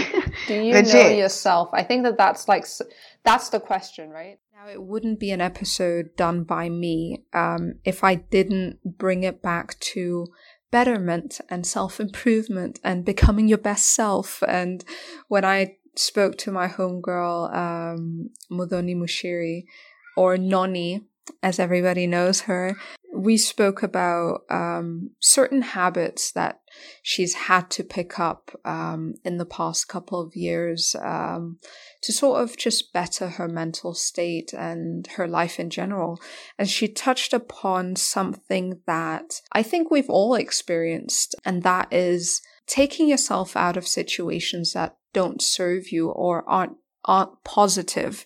Do 0.48 0.54
you 0.54 0.82
know 0.82 1.10
yourself? 1.10 1.70
I 1.74 1.84
think 1.84 2.04
that 2.04 2.18
that's 2.18 2.48
like 2.48 2.66
that's 3.26 3.50
the 3.50 3.60
question, 3.60 4.10
right? 4.10 4.40
Now, 4.56 4.70
it 4.70 4.82
wouldn't 4.82 5.20
be 5.20 5.32
an 5.32 5.42
episode 5.42 6.16
done 6.16 6.44
by 6.44 6.70
me 6.70 7.24
um, 7.34 7.76
if 7.84 8.04
I 8.04 8.16
didn't 8.16 8.98
bring 8.98 9.24
it 9.24 9.42
back 9.42 9.78
to 9.80 10.28
betterment 10.72 11.42
and 11.50 11.66
self 11.66 12.00
improvement 12.00 12.80
and 12.84 13.06
becoming 13.06 13.48
your 13.48 13.58
best 13.58 13.88
self. 13.88 14.44
And 14.48 14.84
when 15.28 15.46
I 15.46 15.78
spoke 15.96 16.38
to 16.40 16.52
my 16.52 16.68
homegirl, 16.68 17.56
um, 17.56 18.30
Mudoni 18.52 18.96
Mushiri, 18.96 19.66
or 20.16 20.38
Noni, 20.38 21.02
as 21.44 21.60
everybody 21.60 22.08
knows 22.08 22.42
her, 22.42 22.76
we 23.20 23.36
spoke 23.36 23.84
about 23.84 24.42
um, 24.50 25.10
certain 25.20 25.62
habits 25.62 26.32
that 26.32 26.62
she's 27.04 27.34
had 27.34 27.70
to 27.72 27.84
pick 27.84 28.18
up 28.18 28.52
um, 28.64 29.16
in 29.26 29.38
the 29.38 29.46
past 29.46 29.90
couple 29.90 30.22
of 30.22 30.38
years 30.38 30.96
um, 31.04 31.58
to 32.02 32.14
sort 32.14 32.42
of 32.42 32.56
just 32.56 32.94
better 32.94 33.28
her 33.28 33.50
mental 33.50 33.94
state 33.94 34.54
and 34.54 35.06
her 35.18 35.28
life 35.28 35.60
in 35.60 35.70
general. 35.70 36.18
And 36.58 36.70
she 36.70 36.88
touched 36.88 37.34
upon 37.34 37.98
something 37.98 38.80
that 38.88 39.42
I 39.52 39.64
think 39.64 39.92
we've 39.92 40.10
all 40.10 40.36
experienced, 40.36 41.36
and 41.44 41.64
that 41.64 41.92
is 41.92 42.42
taking 42.68 43.10
yourself 43.10 43.58
out 43.58 43.76
of 43.76 43.86
situations 43.86 44.72
that 44.74 44.96
don't 45.12 45.42
serve 45.42 45.92
you 45.92 46.10
or 46.10 46.48
aren't 46.50 46.78
aren't 47.04 47.44
positive 47.44 48.24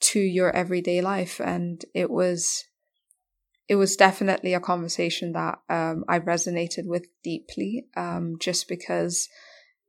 to 0.00 0.18
your 0.18 0.54
everyday 0.54 1.00
life. 1.00 1.40
And 1.40 1.84
it 1.94 2.10
was, 2.10 2.64
it 3.68 3.76
was 3.76 3.96
definitely 3.96 4.54
a 4.54 4.60
conversation 4.60 5.32
that 5.32 5.58
um, 5.68 6.04
I 6.08 6.18
resonated 6.18 6.86
with 6.86 7.06
deeply, 7.22 7.86
um, 7.96 8.36
just 8.38 8.68
because 8.68 9.28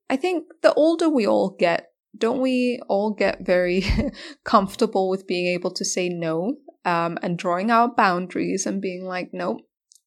I 0.10 0.16
think 0.16 0.46
the 0.62 0.74
older 0.74 1.10
we 1.10 1.28
all 1.28 1.50
get, 1.50 1.92
don't 2.18 2.40
we 2.40 2.80
all 2.88 3.12
get 3.12 3.46
very 3.46 3.84
comfortable 4.44 5.10
with 5.10 5.28
being 5.28 5.48
able 5.48 5.72
to 5.72 5.84
say 5.84 6.08
no 6.08 6.58
um, 6.86 7.18
and 7.22 7.38
drawing 7.38 7.70
out 7.70 7.98
boundaries 7.98 8.66
and 8.66 8.82
being 8.82 9.04
like, 9.04 9.32
nope, 9.34 9.62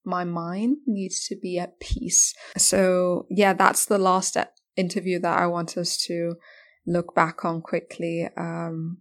my 0.05 0.25
mind 0.25 0.79
needs 0.87 1.27
to 1.29 1.37
be 1.37 1.59
at 1.59 1.79
peace. 1.79 2.35
So, 2.57 3.27
yeah, 3.29 3.53
that's 3.53 3.85
the 3.85 3.99
last 3.99 4.37
interview 4.77 5.19
that 5.21 5.39
I 5.39 5.47
want 5.47 5.77
us 5.77 5.99
to 6.07 6.37
look 6.87 7.15
back 7.15 7.45
on 7.45 7.61
quickly 7.61 8.29
um, 8.37 8.99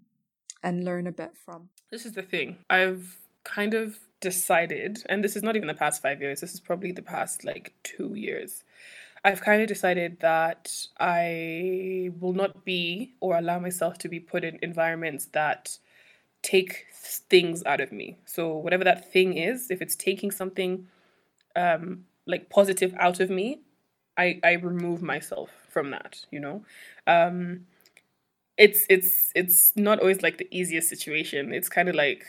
and 0.61 0.83
learn 0.83 1.07
a 1.07 1.11
bit 1.13 1.31
from. 1.45 1.69
This 1.89 2.05
is 2.05 2.13
the 2.13 2.23
thing. 2.23 2.57
I've 2.69 3.17
kind 3.45 3.73
of 3.73 3.97
decided, 4.19 5.03
and 5.09 5.23
this 5.23 5.35
is 5.35 5.43
not 5.43 5.55
even 5.55 5.67
the 5.67 5.73
past 5.73 6.01
five 6.01 6.21
years, 6.21 6.41
this 6.41 6.53
is 6.53 6.59
probably 6.59 6.91
the 6.91 7.01
past 7.01 7.43
like 7.43 7.73
two 7.83 8.13
years. 8.15 8.63
I've 9.23 9.41
kind 9.41 9.61
of 9.61 9.67
decided 9.67 10.19
that 10.21 10.71
I 10.99 12.11
will 12.19 12.33
not 12.33 12.63
be 12.63 13.13
or 13.19 13.37
allow 13.37 13.59
myself 13.59 13.97
to 13.99 14.09
be 14.09 14.19
put 14.19 14.43
in 14.43 14.59
environments 14.61 15.25
that 15.33 15.77
take 16.41 16.85
things 16.93 17.63
out 17.65 17.81
of 17.81 17.91
me. 17.91 18.17
So, 18.25 18.55
whatever 18.55 18.83
that 18.83 19.11
thing 19.11 19.37
is, 19.37 19.69
if 19.69 19.81
it's 19.81 19.95
taking 19.95 20.31
something 20.31 20.87
um, 21.55 22.05
like 22.25 22.49
positive 22.49 22.93
out 22.99 23.19
of 23.19 23.29
me, 23.29 23.61
I, 24.17 24.39
I 24.43 24.53
remove 24.53 25.01
myself 25.01 25.49
from 25.69 25.91
that, 25.91 26.25
you 26.31 26.39
know? 26.39 26.63
Um, 27.05 27.65
it's 28.57 28.85
it's 28.89 29.31
it's 29.35 29.73
not 29.75 29.99
always 29.99 30.23
like 30.23 30.39
the 30.39 30.47
easiest 30.51 30.89
situation. 30.89 31.53
It's 31.53 31.69
kind 31.69 31.89
of 31.89 31.95
like 31.95 32.25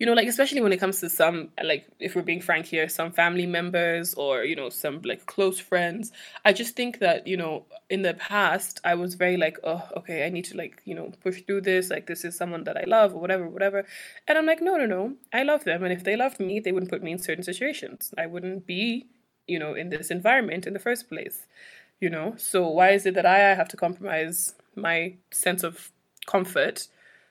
you 0.00 0.06
know, 0.06 0.12
like 0.12 0.26
especially 0.26 0.60
when 0.60 0.72
it 0.72 0.78
comes 0.78 0.98
to 1.00 1.08
some 1.08 1.50
like 1.62 1.86
if 2.00 2.16
we're 2.16 2.22
being 2.22 2.40
frank 2.40 2.66
here, 2.66 2.88
some 2.88 3.12
family 3.12 3.46
members 3.46 4.12
or 4.14 4.42
you 4.42 4.56
know 4.56 4.68
some 4.68 5.00
like 5.02 5.26
close 5.26 5.60
friends. 5.60 6.10
I 6.44 6.52
just 6.52 6.74
think 6.74 6.98
that 6.98 7.26
you 7.28 7.36
know 7.36 7.64
in 7.88 8.02
the 8.02 8.14
past 8.14 8.80
I 8.84 8.96
was 8.96 9.14
very 9.14 9.36
like, 9.36 9.58
oh, 9.62 9.88
okay, 9.96 10.26
I 10.26 10.30
need 10.30 10.46
to 10.46 10.56
like 10.56 10.82
you 10.84 10.94
know 10.96 11.12
push 11.22 11.42
through 11.42 11.60
this. 11.62 11.90
Like 11.90 12.06
this 12.06 12.24
is 12.24 12.36
someone 12.36 12.64
that 12.64 12.76
I 12.76 12.84
love 12.86 13.14
or 13.14 13.20
whatever, 13.20 13.48
whatever. 13.48 13.86
And 14.26 14.36
I'm 14.36 14.46
like, 14.46 14.60
no, 14.60 14.76
no, 14.76 14.86
no, 14.86 15.14
I 15.32 15.44
love 15.44 15.64
them, 15.64 15.84
and 15.84 15.92
if 15.92 16.02
they 16.02 16.16
loved 16.16 16.40
me, 16.40 16.58
they 16.58 16.72
wouldn't 16.72 16.90
put 16.90 17.02
me 17.02 17.12
in 17.12 17.18
certain 17.18 17.44
situations. 17.44 18.12
I 18.18 18.26
wouldn't 18.26 18.66
be 18.66 19.06
you 19.46 19.58
know 19.58 19.74
in 19.74 19.90
this 19.90 20.10
environment 20.10 20.66
in 20.66 20.72
the 20.72 20.80
first 20.80 21.08
place. 21.08 21.46
You 22.00 22.10
know, 22.10 22.34
so 22.36 22.68
why 22.68 22.90
is 22.90 23.06
it 23.06 23.14
that 23.14 23.26
I 23.26 23.38
have 23.54 23.68
to 23.68 23.76
compromise 23.76 24.54
my 24.74 25.14
sense 25.30 25.62
of 25.62 25.92
comfort 26.26 26.88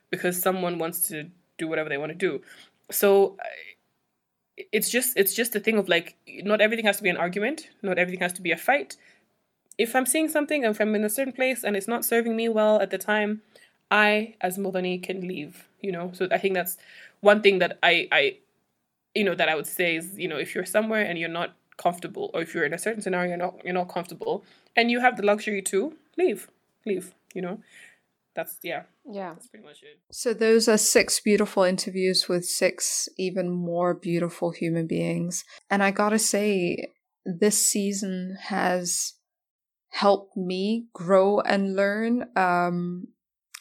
because 0.09 0.41
someone 0.41 0.77
wants 0.77 1.07
to 1.09 1.29
do 1.57 1.67
whatever 1.67 1.89
they 1.89 1.97
want 1.97 2.11
to 2.11 2.17
do. 2.17 2.41
So 2.91 3.37
it's 4.57 4.89
just 4.89 5.17
it's 5.17 5.33
just 5.33 5.55
a 5.55 5.59
thing 5.59 5.77
of 5.77 5.89
like 5.89 6.15
not 6.27 6.61
everything 6.61 6.85
has 6.85 6.97
to 6.97 7.03
be 7.03 7.09
an 7.09 7.17
argument, 7.17 7.69
not 7.81 7.97
everything 7.97 8.21
has 8.21 8.33
to 8.33 8.41
be 8.41 8.51
a 8.51 8.57
fight. 8.57 8.97
If 9.77 9.95
I'm 9.95 10.05
seeing 10.05 10.29
something, 10.29 10.63
if 10.63 10.79
I'm 10.79 10.93
in 10.95 11.03
a 11.03 11.09
certain 11.09 11.33
place 11.33 11.63
and 11.63 11.75
it's 11.75 11.87
not 11.87 12.05
serving 12.05 12.35
me 12.35 12.47
well 12.49 12.79
at 12.79 12.91
the 12.91 12.97
time, 12.97 13.41
I 13.89 14.35
as 14.41 14.57
Modani 14.57 15.01
can 15.01 15.27
leave. 15.27 15.67
You 15.81 15.91
know, 15.91 16.11
so 16.13 16.27
I 16.31 16.37
think 16.37 16.53
that's 16.53 16.77
one 17.21 17.41
thing 17.41 17.59
that 17.59 17.79
I 17.81 18.07
I 18.11 18.37
you 19.15 19.23
know 19.23 19.35
that 19.35 19.49
I 19.49 19.55
would 19.55 19.67
say 19.67 19.95
is 19.95 20.17
you 20.17 20.27
know 20.27 20.37
if 20.37 20.53
you're 20.53 20.65
somewhere 20.65 21.03
and 21.03 21.17
you're 21.17 21.29
not 21.29 21.55
comfortable 21.77 22.29
or 22.33 22.41
if 22.41 22.53
you're 22.53 22.65
in 22.65 22.73
a 22.73 22.77
certain 22.77 23.01
scenario 23.01 23.29
you're 23.29 23.37
not 23.37 23.55
you're 23.63 23.73
not 23.73 23.89
comfortable 23.89 24.43
and 24.75 24.91
you 24.91 24.99
have 24.99 25.17
the 25.17 25.23
luxury 25.23 25.61
to 25.61 25.93
leave 26.17 26.47
leave 26.85 27.13
you 27.33 27.41
know 27.41 27.59
that's 28.35 28.57
yeah. 28.63 28.83
Yeah. 29.05 29.33
That's 29.33 29.47
pretty 29.47 29.65
much 29.65 29.83
it. 29.83 29.99
So 30.11 30.33
those 30.33 30.67
are 30.67 30.77
six 30.77 31.19
beautiful 31.19 31.63
interviews 31.63 32.27
with 32.27 32.45
six 32.45 33.07
even 33.17 33.49
more 33.49 33.93
beautiful 33.93 34.51
human 34.51 34.87
beings. 34.87 35.45
And 35.69 35.83
i 35.83 35.91
gotta 35.91 36.19
say 36.19 36.91
this 37.25 37.57
season 37.57 38.37
has 38.41 39.13
helped 39.89 40.35
me 40.35 40.87
grow 40.93 41.39
and 41.41 41.75
learn. 41.75 42.25
Um 42.35 43.07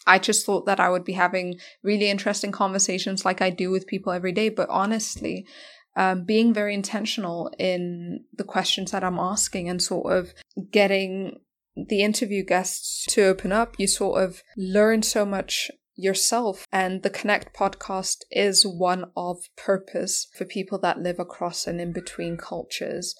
I 0.04 0.18
just 0.18 0.44
thought 0.44 0.66
that 0.66 0.80
I 0.80 0.90
would 0.90 1.04
be 1.04 1.12
having 1.12 1.60
really 1.82 2.10
interesting 2.10 2.50
conversations 2.50 3.24
like 3.24 3.40
I 3.40 3.50
do 3.50 3.70
with 3.70 3.86
people 3.86 4.12
every 4.12 4.32
day. 4.32 4.48
But 4.48 4.68
honestly, 4.68 5.46
um, 5.94 6.24
being 6.24 6.52
very 6.52 6.74
intentional 6.74 7.52
in 7.58 8.24
the 8.36 8.44
questions 8.44 8.90
that 8.90 9.04
I'm 9.04 9.18
asking 9.18 9.68
and 9.68 9.80
sort 9.80 10.12
of 10.12 10.34
getting 10.70 11.38
the 11.76 12.02
interview 12.02 12.44
guests 12.44 13.06
to 13.10 13.24
open 13.24 13.52
up, 13.52 13.76
you 13.78 13.86
sort 13.86 14.22
of 14.22 14.42
learn 14.56 15.02
so 15.02 15.24
much 15.24 15.70
yourself. 15.94 16.66
And 16.72 17.02
the 17.02 17.10
Connect 17.10 17.56
podcast 17.56 18.18
is 18.30 18.66
one 18.66 19.10
of 19.16 19.38
purpose 19.56 20.26
for 20.36 20.44
people 20.44 20.78
that 20.78 21.00
live 21.00 21.18
across 21.18 21.66
and 21.66 21.80
in 21.80 21.92
between 21.92 22.36
cultures. 22.36 23.14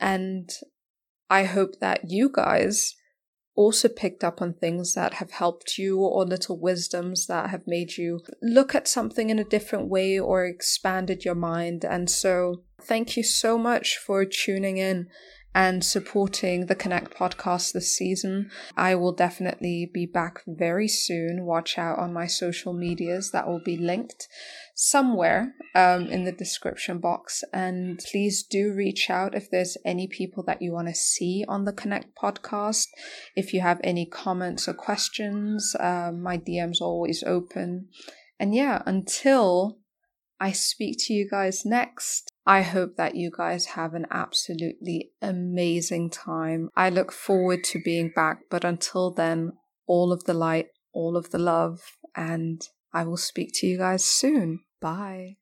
And 0.00 0.50
I 1.28 1.44
hope 1.44 1.80
that 1.80 2.10
you 2.10 2.30
guys 2.32 2.94
also 3.54 3.88
picked 3.88 4.22
up 4.22 4.40
on 4.40 4.54
things 4.54 4.94
that 4.94 5.14
have 5.14 5.32
helped 5.32 5.78
you 5.78 5.98
or 5.98 6.24
little 6.24 6.58
wisdoms 6.60 7.26
that 7.26 7.50
have 7.50 7.62
made 7.66 7.96
you 7.96 8.20
look 8.40 8.72
at 8.72 8.86
something 8.86 9.30
in 9.30 9.38
a 9.40 9.44
different 9.44 9.88
way 9.88 10.16
or 10.16 10.46
expanded 10.46 11.24
your 11.24 11.34
mind. 11.34 11.84
And 11.84 12.08
so 12.08 12.62
thank 12.80 13.16
you 13.16 13.24
so 13.24 13.58
much 13.58 13.96
for 13.96 14.24
tuning 14.24 14.76
in 14.78 15.08
and 15.54 15.84
supporting 15.84 16.66
the 16.66 16.74
Connect 16.74 17.16
podcast 17.16 17.72
this 17.72 17.96
season. 17.96 18.50
I 18.76 18.94
will 18.94 19.12
definitely 19.12 19.90
be 19.92 20.06
back 20.06 20.42
very 20.46 20.88
soon. 20.88 21.44
Watch 21.44 21.78
out 21.78 21.98
on 21.98 22.12
my 22.12 22.26
social 22.26 22.72
medias 22.72 23.30
that 23.32 23.46
will 23.46 23.62
be 23.64 23.76
linked 23.76 24.28
somewhere 24.74 25.54
um, 25.74 26.06
in 26.06 26.24
the 26.24 26.32
description 26.32 26.98
box. 26.98 27.42
And 27.52 27.98
please 28.10 28.44
do 28.44 28.72
reach 28.72 29.10
out 29.10 29.34
if 29.34 29.50
there's 29.50 29.76
any 29.84 30.06
people 30.06 30.44
that 30.44 30.62
you 30.62 30.72
want 30.72 30.88
to 30.88 30.94
see 30.94 31.44
on 31.48 31.64
the 31.64 31.72
Connect 31.72 32.16
podcast. 32.16 32.86
If 33.34 33.52
you 33.52 33.60
have 33.60 33.80
any 33.82 34.06
comments 34.06 34.68
or 34.68 34.74
questions, 34.74 35.74
uh, 35.80 36.12
my 36.12 36.38
DM's 36.38 36.80
always 36.80 37.24
open. 37.24 37.88
And 38.38 38.54
yeah, 38.54 38.82
until 38.86 39.78
I 40.40 40.52
speak 40.52 40.98
to 41.00 41.12
you 41.12 41.28
guys 41.28 41.64
next. 41.64 42.32
I 42.48 42.62
hope 42.62 42.96
that 42.96 43.14
you 43.14 43.30
guys 43.30 43.66
have 43.66 43.92
an 43.92 44.06
absolutely 44.10 45.10
amazing 45.20 46.08
time. 46.08 46.70
I 46.74 46.88
look 46.88 47.12
forward 47.12 47.62
to 47.64 47.82
being 47.84 48.10
back, 48.14 48.38
but 48.50 48.64
until 48.64 49.10
then, 49.10 49.52
all 49.86 50.12
of 50.12 50.24
the 50.24 50.32
light, 50.32 50.68
all 50.94 51.14
of 51.18 51.28
the 51.28 51.38
love, 51.38 51.80
and 52.16 52.66
I 52.90 53.04
will 53.04 53.18
speak 53.18 53.50
to 53.56 53.66
you 53.66 53.76
guys 53.76 54.02
soon. 54.02 54.60
Bye. 54.80 55.38